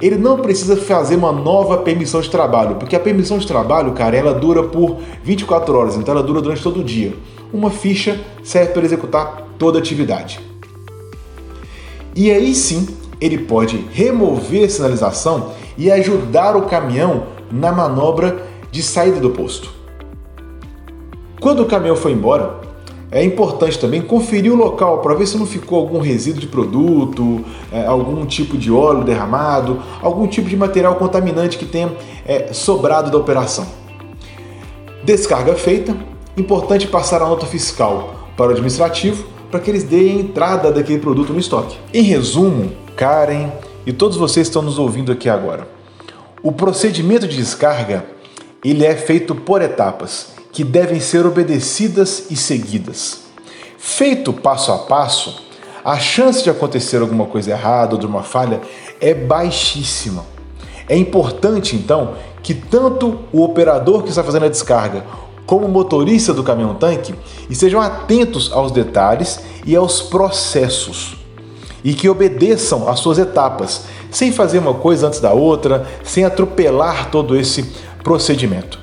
Ele 0.00 0.16
não 0.16 0.38
precisa 0.38 0.76
fazer 0.76 1.16
uma 1.16 1.32
nova 1.32 1.78
permissão 1.78 2.20
de 2.20 2.30
trabalho, 2.30 2.76
porque 2.76 2.94
a 2.94 3.00
permissão 3.00 3.36
de 3.38 3.46
trabalho, 3.46 3.92
cara, 3.92 4.16
ela 4.16 4.32
dura 4.32 4.62
por 4.62 4.98
24 5.24 5.76
horas, 5.76 5.96
então 5.96 6.14
ela 6.14 6.22
dura 6.22 6.40
durante 6.40 6.62
todo 6.62 6.80
o 6.80 6.84
dia. 6.84 7.14
Uma 7.52 7.70
ficha 7.70 8.20
serve 8.42 8.72
para 8.72 8.84
executar 8.84 9.48
toda 9.58 9.78
a 9.78 9.80
atividade. 9.80 10.38
E 12.14 12.30
aí 12.30 12.54
sim, 12.54 12.86
ele 13.20 13.38
pode 13.38 13.84
remover 13.92 14.64
a 14.64 14.68
sinalização 14.68 15.52
e 15.76 15.90
ajudar 15.90 16.56
o 16.56 16.62
caminhão 16.62 17.24
na 17.50 17.72
manobra 17.72 18.47
de 18.70 18.82
saída 18.82 19.20
do 19.20 19.30
posto. 19.30 19.70
Quando 21.40 21.62
o 21.62 21.66
caminhão 21.66 21.96
foi 21.96 22.12
embora, 22.12 22.68
é 23.10 23.24
importante 23.24 23.78
também 23.78 24.02
conferir 24.02 24.52
o 24.52 24.56
local 24.56 24.98
para 24.98 25.14
ver 25.14 25.26
se 25.26 25.38
não 25.38 25.46
ficou 25.46 25.78
algum 25.78 25.98
resíduo 25.98 26.40
de 26.40 26.46
produto, 26.46 27.44
é, 27.72 27.86
algum 27.86 28.26
tipo 28.26 28.58
de 28.58 28.70
óleo 28.70 29.02
derramado, 29.02 29.80
algum 30.02 30.26
tipo 30.26 30.48
de 30.48 30.56
material 30.56 30.96
contaminante 30.96 31.56
que 31.56 31.64
tenha 31.64 31.90
é, 32.26 32.52
sobrado 32.52 33.10
da 33.10 33.16
operação. 33.16 33.66
Descarga 35.02 35.54
feita, 35.54 35.96
importante 36.36 36.86
passar 36.86 37.22
a 37.22 37.26
nota 37.26 37.46
fiscal 37.46 38.28
para 38.36 38.48
o 38.48 38.50
administrativo 38.50 39.24
para 39.50 39.60
que 39.60 39.70
eles 39.70 39.84
deem 39.84 40.20
entrada 40.20 40.70
daquele 40.70 40.98
produto 40.98 41.32
no 41.32 41.38
estoque. 41.38 41.78
Em 41.94 42.02
resumo, 42.02 42.70
Karen 42.94 43.50
e 43.86 43.92
todos 43.92 44.18
vocês 44.18 44.46
estão 44.46 44.60
nos 44.60 44.78
ouvindo 44.78 45.10
aqui 45.10 45.30
agora, 45.30 45.66
o 46.42 46.52
procedimento 46.52 47.26
de 47.26 47.38
descarga 47.38 48.04
ele 48.64 48.84
é 48.84 48.94
feito 48.94 49.34
por 49.34 49.62
etapas 49.62 50.28
que 50.52 50.64
devem 50.64 51.00
ser 51.00 51.24
obedecidas 51.26 52.30
e 52.30 52.36
seguidas. 52.36 53.20
Feito 53.76 54.32
passo 54.32 54.72
a 54.72 54.78
passo, 54.78 55.42
a 55.84 55.98
chance 55.98 56.42
de 56.42 56.50
acontecer 56.50 57.00
alguma 57.00 57.26
coisa 57.26 57.52
errada 57.52 57.94
ou 57.94 58.00
de 58.00 58.06
uma 58.06 58.22
falha 58.22 58.60
é 59.00 59.14
baixíssima. 59.14 60.24
É 60.88 60.96
importante 60.96 61.76
então 61.76 62.14
que 62.42 62.54
tanto 62.54 63.20
o 63.32 63.42
operador 63.42 64.02
que 64.02 64.08
está 64.08 64.24
fazendo 64.24 64.46
a 64.46 64.48
descarga 64.48 65.04
como 65.46 65.66
o 65.66 65.68
motorista 65.68 66.34
do 66.34 66.42
caminhão-tanque 66.42 67.14
estejam 67.48 67.80
atentos 67.80 68.50
aos 68.52 68.72
detalhes 68.72 69.40
e 69.64 69.74
aos 69.76 70.02
processos 70.02 71.16
e 71.82 71.94
que 71.94 72.08
obedeçam 72.08 72.88
às 72.88 73.00
suas 73.00 73.18
etapas, 73.18 73.84
sem 74.10 74.32
fazer 74.32 74.58
uma 74.58 74.74
coisa 74.74 75.06
antes 75.06 75.20
da 75.20 75.32
outra, 75.32 75.86
sem 76.02 76.24
atropelar 76.24 77.10
todo 77.10 77.36
esse 77.36 77.72
procedimento. 78.02 78.78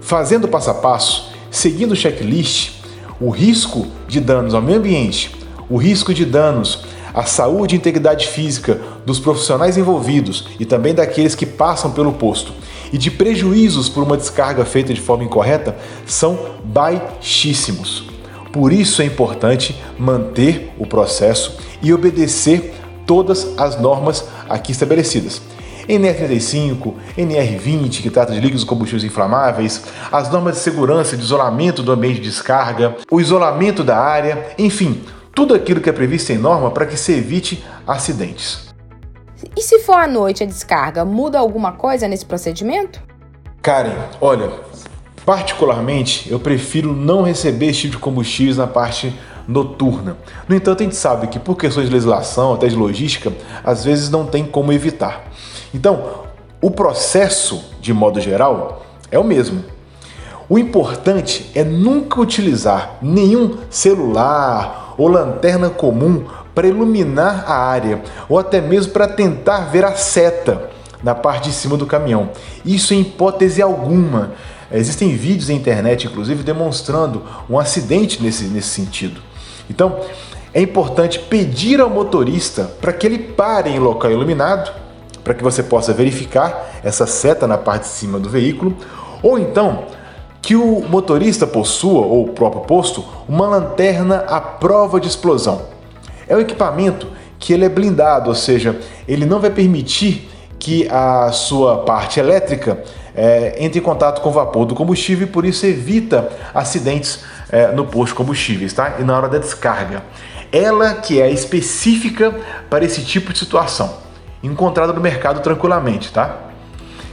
Fazendo 0.00 0.48
passo 0.48 0.70
a 0.70 0.74
passo, 0.74 1.30
seguindo 1.50 1.92
o 1.92 1.96
checklist, 1.96 2.72
o 3.20 3.30
risco 3.30 3.86
de 4.06 4.20
danos 4.20 4.54
ao 4.54 4.62
meio 4.62 4.78
ambiente, 4.78 5.34
o 5.68 5.76
risco 5.76 6.12
de 6.12 6.24
danos 6.24 6.84
à 7.14 7.24
saúde 7.24 7.74
e 7.74 7.78
integridade 7.78 8.26
física 8.26 8.80
dos 9.06 9.20
profissionais 9.20 9.78
envolvidos 9.78 10.48
e 10.58 10.64
também 10.64 10.92
daqueles 10.92 11.34
que 11.34 11.46
passam 11.46 11.92
pelo 11.92 12.12
posto 12.12 12.52
e 12.92 12.98
de 12.98 13.10
prejuízos 13.10 13.88
por 13.88 14.02
uma 14.02 14.16
descarga 14.16 14.64
feita 14.64 14.92
de 14.92 15.00
forma 15.00 15.24
incorreta 15.24 15.76
são 16.06 16.38
baixíssimos. 16.64 18.04
Por 18.52 18.72
isso 18.72 19.02
é 19.02 19.04
importante 19.04 19.80
manter 19.98 20.72
o 20.78 20.86
processo 20.86 21.56
e 21.82 21.92
obedecer 21.92 22.72
todas 23.06 23.58
as 23.58 23.80
normas 23.80 24.24
aqui 24.48 24.72
estabelecidas. 24.72 25.42
NR35, 25.88 26.94
NR20, 27.16 28.02
que 28.02 28.10
trata 28.10 28.32
de 28.32 28.40
líquidos 28.40 28.64
combustíveis 28.64 29.04
inflamáveis, 29.04 29.84
as 30.10 30.30
normas 30.30 30.54
de 30.54 30.60
segurança 30.60 31.16
de 31.16 31.22
isolamento 31.22 31.82
do 31.82 31.92
ambiente 31.92 32.20
de 32.20 32.28
descarga, 32.28 32.96
o 33.10 33.20
isolamento 33.20 33.84
da 33.84 33.98
área, 33.98 34.46
enfim, 34.58 35.02
tudo 35.34 35.54
aquilo 35.54 35.80
que 35.80 35.90
é 35.90 35.92
previsto 35.92 36.30
em 36.30 36.38
norma 36.38 36.70
para 36.70 36.86
que 36.86 36.96
se 36.96 37.12
evite 37.12 37.64
acidentes. 37.86 38.72
E 39.56 39.60
se 39.60 39.80
for 39.80 39.96
à 39.96 40.06
noite 40.06 40.42
a 40.42 40.46
descarga, 40.46 41.04
muda 41.04 41.38
alguma 41.38 41.72
coisa 41.72 42.08
nesse 42.08 42.24
procedimento? 42.24 43.00
Karen, 43.60 43.96
olha, 44.20 44.50
particularmente 45.24 46.30
eu 46.30 46.38
prefiro 46.38 46.92
não 46.92 47.22
receber 47.22 47.66
esse 47.66 47.82
tipo 47.82 47.96
de 47.96 47.98
combustíveis 47.98 48.56
na 48.56 48.66
parte 48.66 49.14
noturna. 49.46 50.16
No 50.48 50.54
entanto, 50.54 50.80
a 50.80 50.84
gente 50.84 50.96
sabe 50.96 51.26
que 51.26 51.38
por 51.38 51.56
questões 51.56 51.88
de 51.88 51.92
legislação, 51.92 52.54
até 52.54 52.66
de 52.66 52.74
logística, 52.74 53.32
às 53.62 53.84
vezes 53.84 54.10
não 54.10 54.26
tem 54.26 54.44
como 54.44 54.72
evitar. 54.72 55.24
Então, 55.74 56.22
o 56.62 56.70
processo, 56.70 57.62
de 57.80 57.92
modo 57.92 58.20
geral, 58.20 58.86
é 59.10 59.18
o 59.18 59.24
mesmo. 59.24 59.64
O 60.48 60.58
importante 60.58 61.50
é 61.54 61.64
nunca 61.64 62.20
utilizar 62.20 62.96
nenhum 63.02 63.58
celular 63.68 64.94
ou 64.96 65.08
lanterna 65.08 65.68
comum 65.68 66.24
para 66.54 66.68
iluminar 66.68 67.44
a 67.50 67.56
área 67.56 68.02
ou 68.28 68.38
até 68.38 68.60
mesmo 68.60 68.92
para 68.92 69.08
tentar 69.08 69.70
ver 69.70 69.84
a 69.84 69.96
seta 69.96 70.70
na 71.02 71.14
parte 71.14 71.48
de 71.48 71.54
cima 71.54 71.76
do 71.76 71.86
caminhão. 71.86 72.30
Isso 72.64 72.94
em 72.94 73.00
hipótese 73.00 73.60
alguma. 73.60 74.32
Existem 74.72 75.14
vídeos 75.16 75.48
na 75.48 75.54
internet, 75.54 76.06
inclusive, 76.06 76.42
demonstrando 76.42 77.22
um 77.50 77.58
acidente 77.58 78.22
nesse, 78.22 78.44
nesse 78.44 78.68
sentido. 78.68 79.20
Então, 79.68 80.00
é 80.52 80.62
importante 80.62 81.18
pedir 81.18 81.80
ao 81.80 81.90
motorista 81.90 82.70
para 82.80 82.92
que 82.92 83.06
ele 83.06 83.18
pare 83.18 83.70
em 83.70 83.78
local 83.78 84.10
iluminado, 84.10 84.83
para 85.24 85.34
que 85.34 85.42
você 85.42 85.62
possa 85.62 85.92
verificar 85.92 86.80
essa 86.84 87.06
seta 87.06 87.46
na 87.46 87.58
parte 87.58 87.84
de 87.84 87.88
cima 87.88 88.20
do 88.20 88.28
veículo, 88.28 88.76
ou 89.22 89.38
então 89.38 89.86
que 90.42 90.54
o 90.54 90.86
motorista 90.86 91.46
possua, 91.46 92.02
ou 92.02 92.26
o 92.26 92.28
próprio 92.28 92.62
posto, 92.62 93.02
uma 93.26 93.48
lanterna 93.48 94.18
à 94.28 94.38
prova 94.38 95.00
de 95.00 95.08
explosão. 95.08 95.62
É 96.28 96.36
um 96.36 96.40
equipamento 96.40 97.08
que 97.38 97.52
ele 97.54 97.64
é 97.64 97.68
blindado, 97.68 98.28
ou 98.28 98.34
seja, 98.34 98.78
ele 99.08 99.24
não 99.24 99.40
vai 99.40 99.50
permitir 99.50 100.30
que 100.58 100.86
a 100.90 101.32
sua 101.32 101.78
parte 101.78 102.20
elétrica 102.20 102.82
é, 103.14 103.56
entre 103.58 103.78
em 103.78 103.82
contato 103.82 104.20
com 104.20 104.28
o 104.28 104.32
vapor 104.32 104.66
do 104.66 104.74
combustível 104.74 105.26
e 105.26 105.30
por 105.30 105.44
isso 105.44 105.64
evita 105.64 106.28
acidentes 106.54 107.20
é, 107.50 107.68
no 107.68 107.86
posto 107.86 108.12
de 108.12 108.14
combustíveis, 108.14 108.72
tá? 108.72 108.96
E 108.98 109.04
na 109.04 109.16
hora 109.16 109.28
da 109.28 109.38
descarga. 109.38 110.02
Ela 110.52 110.94
que 110.94 111.20
é 111.20 111.30
específica 111.30 112.34
para 112.68 112.84
esse 112.84 113.02
tipo 113.02 113.32
de 113.32 113.38
situação, 113.38 114.03
encontrada 114.46 114.92
no 114.92 115.00
mercado 115.00 115.40
tranquilamente, 115.40 116.12
tá? 116.12 116.38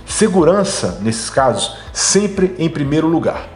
Segurança, 0.05 0.99
nesses 1.01 1.29
casos, 1.29 1.75
sempre 1.93 2.55
em 2.59 2.69
primeiro 2.69 3.07
lugar. 3.07 3.47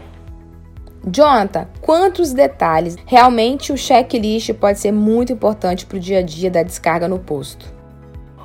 Jonathan, 1.07 1.67
quantos 1.81 2.33
detalhes? 2.33 2.95
Realmente 3.05 3.71
o 3.71 3.77
checklist 3.77 4.53
pode 4.53 4.79
ser 4.79 4.91
muito 4.91 5.31
importante 5.31 5.85
para 5.85 5.97
o 5.97 5.99
dia 5.99 6.19
a 6.19 6.21
dia 6.23 6.49
da 6.49 6.63
descarga 6.63 7.07
no 7.07 7.19
posto. 7.19 7.65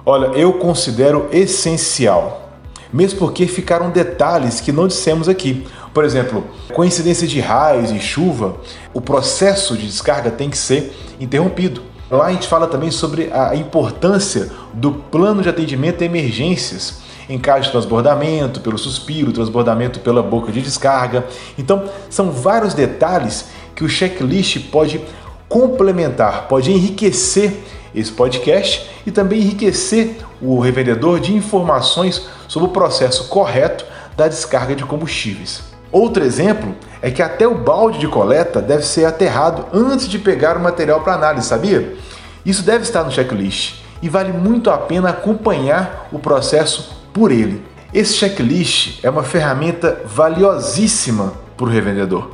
Olha, 0.05 0.27
eu 0.37 0.55
considero 0.55 1.29
essencial, 1.33 2.51
mesmo 2.93 3.19
porque 3.19 3.47
ficaram 3.47 3.91
detalhes 3.91 4.61
que 4.61 4.73
não 4.73 4.89
dissemos 4.89 5.29
aqui. 5.29 5.67
Por 5.95 6.05
exemplo, 6.05 6.45
coincidência 6.75 7.27
de 7.27 7.41
raios 7.41 7.91
e 7.91 7.99
chuva, 7.99 8.57
o 8.93 9.01
processo 9.01 9.77
de 9.77 9.87
descarga 9.87 10.31
tem 10.31 10.51
que 10.51 10.59
ser 10.59 10.93
interrompido. 11.19 11.90
Lá 12.11 12.27
a 12.27 12.33
gente 12.33 12.49
fala 12.49 12.67
também 12.67 12.91
sobre 12.91 13.31
a 13.33 13.55
importância 13.55 14.51
do 14.75 14.91
plano 14.93 15.43
de 15.43 15.49
atendimento 15.49 16.03
a 16.03 16.05
emergências 16.05 17.01
em 17.29 17.39
caso 17.39 17.67
de 17.67 17.71
transbordamento, 17.71 18.61
pelo 18.61 18.77
suspiro, 18.77 19.33
transbordamento 19.33 20.01
pela 20.01 20.21
boca 20.21 20.51
de 20.51 20.61
descarga. 20.61 21.25
Então, 21.57 21.85
são 22.11 22.33
vários 22.33 22.75
detalhes 22.75 23.47
que 23.77 23.85
o 23.85 23.89
checklist 23.89 24.69
pode 24.71 25.01
complementar, 25.49 26.49
pode 26.49 26.73
enriquecer 26.73 27.57
esse 27.95 28.11
podcast 28.11 28.91
e 29.07 29.13
também 29.13 29.41
enriquecer 29.41 30.17
o 30.43 30.59
revendedor 30.59 31.21
de 31.21 31.33
informações 31.33 32.27
sobre 32.49 32.69
o 32.69 32.73
processo 32.73 33.29
correto 33.29 33.85
da 34.17 34.27
descarga 34.27 34.75
de 34.75 34.85
combustíveis. 34.85 35.70
Outro 35.93 36.25
exemplo 36.25 36.75
é 37.03 37.11
que 37.11 37.23
até 37.23 37.47
o 37.49 37.55
balde 37.55 37.99
de 37.99 38.07
coleta 38.07 38.61
deve 38.61 38.85
ser 38.85 39.05
aterrado 39.05 39.67
antes 39.73 40.07
de 40.09 40.19
pegar 40.19 40.57
o 40.57 40.61
material 40.61 41.01
para 41.01 41.15
análise, 41.15 41.49
sabia? 41.49 41.97
Isso 42.45 42.63
deve 42.63 42.85
estar 42.85 43.03
no 43.03 43.11
checklist 43.11 43.81
e 44.03 44.09
vale 44.09 44.33
muito 44.33 44.71
a 44.71 44.79
pena 44.79 45.11
acompanhar 45.11 46.09
o 46.13 46.19
processo 46.19 46.97
por 47.13 47.33
ele. 47.33 47.63
Esse 47.93 48.15
checklist 48.15 49.01
é 49.03 49.11
uma 49.11 49.25
ferramenta 49.25 50.01
valiosíssima 50.05 51.33
para 51.57 51.67
o 51.67 51.69
revendedor, 51.69 52.31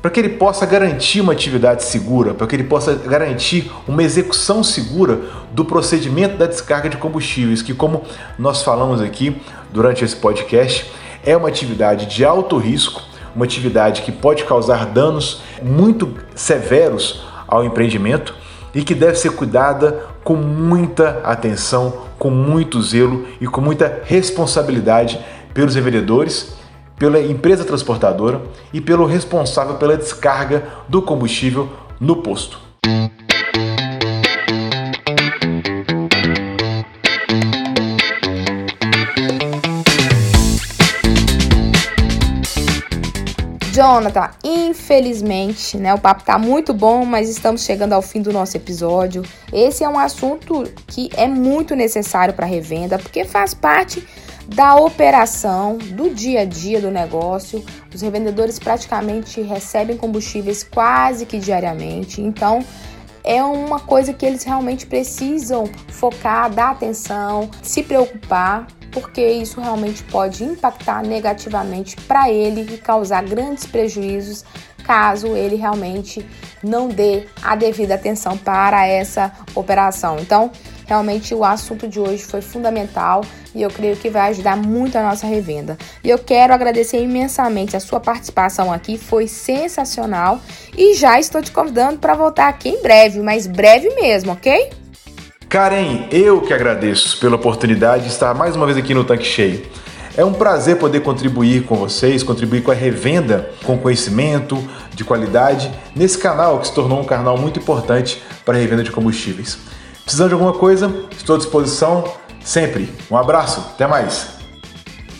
para 0.00 0.10
que 0.10 0.20
ele 0.20 0.30
possa 0.30 0.64
garantir 0.64 1.20
uma 1.20 1.32
atividade 1.32 1.82
segura, 1.82 2.34
para 2.34 2.46
que 2.46 2.54
ele 2.54 2.64
possa 2.64 2.94
garantir 2.94 3.70
uma 3.86 4.02
execução 4.02 4.62
segura 4.62 5.20
do 5.50 5.64
procedimento 5.64 6.36
da 6.36 6.46
descarga 6.46 6.88
de 6.88 6.96
combustíveis, 6.96 7.62
que, 7.62 7.74
como 7.74 8.04
nós 8.38 8.62
falamos 8.62 9.00
aqui 9.00 9.36
durante 9.72 10.04
esse 10.04 10.14
podcast, 10.14 10.90
é 11.24 11.36
uma 11.36 11.48
atividade 11.48 12.06
de 12.06 12.24
alto 12.24 12.56
risco, 12.56 13.02
uma 13.34 13.44
atividade 13.44 14.02
que 14.02 14.12
pode 14.12 14.44
causar 14.44 14.86
danos 14.86 15.42
muito 15.62 16.14
severos 16.34 17.22
ao 17.46 17.64
empreendimento 17.64 18.34
e 18.74 18.82
que 18.82 18.94
deve 18.94 19.16
ser 19.16 19.30
cuidada 19.30 20.06
com 20.24 20.34
muita 20.34 21.20
atenção, 21.24 22.06
com 22.18 22.30
muito 22.30 22.80
zelo 22.82 23.26
e 23.40 23.46
com 23.46 23.60
muita 23.60 24.00
responsabilidade 24.04 25.20
pelos 25.52 25.74
revendedores, 25.74 26.54
pela 26.96 27.20
empresa 27.20 27.64
transportadora 27.64 28.40
e 28.72 28.80
pelo 28.80 29.06
responsável 29.06 29.74
pela 29.74 29.96
descarga 29.96 30.64
do 30.88 31.02
combustível 31.02 31.68
no 32.00 32.16
posto. 32.16 32.58
Jonathan, 43.72 44.28
infelizmente, 44.44 45.78
né, 45.78 45.94
o 45.94 45.98
papo 45.98 46.22
tá 46.24 46.38
muito 46.38 46.74
bom, 46.74 47.06
mas 47.06 47.30
estamos 47.30 47.64
chegando 47.64 47.94
ao 47.94 48.02
fim 48.02 48.20
do 48.20 48.30
nosso 48.30 48.54
episódio. 48.54 49.22
Esse 49.50 49.82
é 49.82 49.88
um 49.88 49.98
assunto 49.98 50.64
que 50.86 51.08
é 51.16 51.26
muito 51.26 51.74
necessário 51.74 52.34
para 52.34 52.44
revenda, 52.44 52.98
porque 52.98 53.24
faz 53.24 53.54
parte 53.54 54.06
da 54.46 54.74
operação, 54.74 55.78
do 55.78 56.10
dia 56.10 56.42
a 56.42 56.44
dia 56.44 56.82
do 56.82 56.90
negócio. 56.90 57.64
Os 57.94 58.02
revendedores 58.02 58.58
praticamente 58.58 59.40
recebem 59.40 59.96
combustíveis 59.96 60.62
quase 60.62 61.24
que 61.24 61.38
diariamente, 61.38 62.20
então 62.20 62.62
é 63.24 63.42
uma 63.42 63.80
coisa 63.80 64.12
que 64.12 64.26
eles 64.26 64.44
realmente 64.44 64.84
precisam 64.84 65.64
focar, 65.88 66.50
dar 66.50 66.72
atenção, 66.72 67.48
se 67.62 67.82
preocupar 67.82 68.66
porque 68.92 69.26
isso 69.26 69.60
realmente 69.60 70.04
pode 70.04 70.44
impactar 70.44 71.02
negativamente 71.02 71.96
para 71.96 72.30
ele 72.30 72.74
e 72.74 72.78
causar 72.78 73.24
grandes 73.24 73.66
prejuízos 73.66 74.44
caso 74.82 75.28
ele 75.36 75.56
realmente 75.56 76.26
não 76.62 76.88
dê 76.88 77.26
a 77.42 77.56
devida 77.56 77.94
atenção 77.94 78.36
para 78.36 78.86
essa 78.86 79.32
operação. 79.54 80.18
Então, 80.18 80.50
realmente 80.86 81.34
o 81.34 81.44
assunto 81.44 81.88
de 81.88 81.98
hoje 81.98 82.22
foi 82.22 82.42
fundamental 82.42 83.22
e 83.54 83.62
eu 83.62 83.70
creio 83.70 83.96
que 83.96 84.10
vai 84.10 84.30
ajudar 84.30 84.56
muito 84.56 84.96
a 84.96 85.02
nossa 85.02 85.26
revenda. 85.26 85.78
E 86.02 86.10
eu 86.10 86.18
quero 86.18 86.52
agradecer 86.52 87.00
imensamente 87.02 87.76
a 87.76 87.80
sua 87.80 88.00
participação 88.00 88.72
aqui, 88.72 88.98
foi 88.98 89.26
sensacional 89.26 90.40
e 90.76 90.94
já 90.94 91.18
estou 91.18 91.40
te 91.40 91.50
convidando 91.50 91.98
para 91.98 92.14
voltar 92.14 92.48
aqui 92.48 92.68
em 92.68 92.82
breve, 92.82 93.20
mas 93.20 93.46
breve 93.46 93.88
mesmo, 93.94 94.32
ok? 94.32 94.81
Karen, 95.52 96.06
eu 96.10 96.40
que 96.40 96.54
agradeço 96.54 97.20
pela 97.20 97.36
oportunidade 97.36 98.04
de 98.04 98.08
estar 98.08 98.32
mais 98.32 98.56
uma 98.56 98.64
vez 98.64 98.78
aqui 98.78 98.94
no 98.94 99.04
Tanque 99.04 99.26
Cheio. 99.26 99.62
É 100.16 100.24
um 100.24 100.32
prazer 100.32 100.78
poder 100.78 101.00
contribuir 101.00 101.66
com 101.66 101.76
vocês, 101.76 102.22
contribuir 102.22 102.62
com 102.62 102.70
a 102.70 102.74
revenda, 102.74 103.50
com 103.62 103.76
conhecimento 103.76 104.56
de 104.94 105.04
qualidade, 105.04 105.70
nesse 105.94 106.16
canal 106.16 106.58
que 106.58 106.68
se 106.68 106.74
tornou 106.74 106.98
um 106.98 107.04
canal 107.04 107.36
muito 107.36 107.60
importante 107.60 108.22
para 108.46 108.56
a 108.56 108.58
revenda 108.58 108.82
de 108.82 108.90
combustíveis. 108.90 109.58
Precisando 110.02 110.28
de 110.28 110.34
alguma 110.34 110.54
coisa, 110.54 110.90
estou 111.10 111.36
à 111.36 111.38
disposição 111.38 112.02
sempre. 112.42 112.88
Um 113.10 113.16
abraço, 113.18 113.60
até 113.74 113.86
mais. 113.86 114.28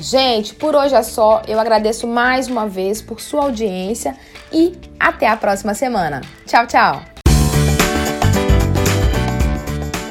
Gente, 0.01 0.55
por 0.55 0.75
hoje 0.75 0.95
é 0.95 1.03
só. 1.03 1.43
Eu 1.47 1.61
agradeço 1.61 2.07
mais 2.07 2.49
uma 2.49 2.67
vez 2.67 3.03
por 3.03 3.21
sua 3.21 3.43
audiência 3.43 4.17
e 4.51 4.73
até 4.99 5.29
a 5.29 5.37
próxima 5.37 5.75
semana. 5.75 6.23
Tchau, 6.47 6.67
tchau. 6.67 7.12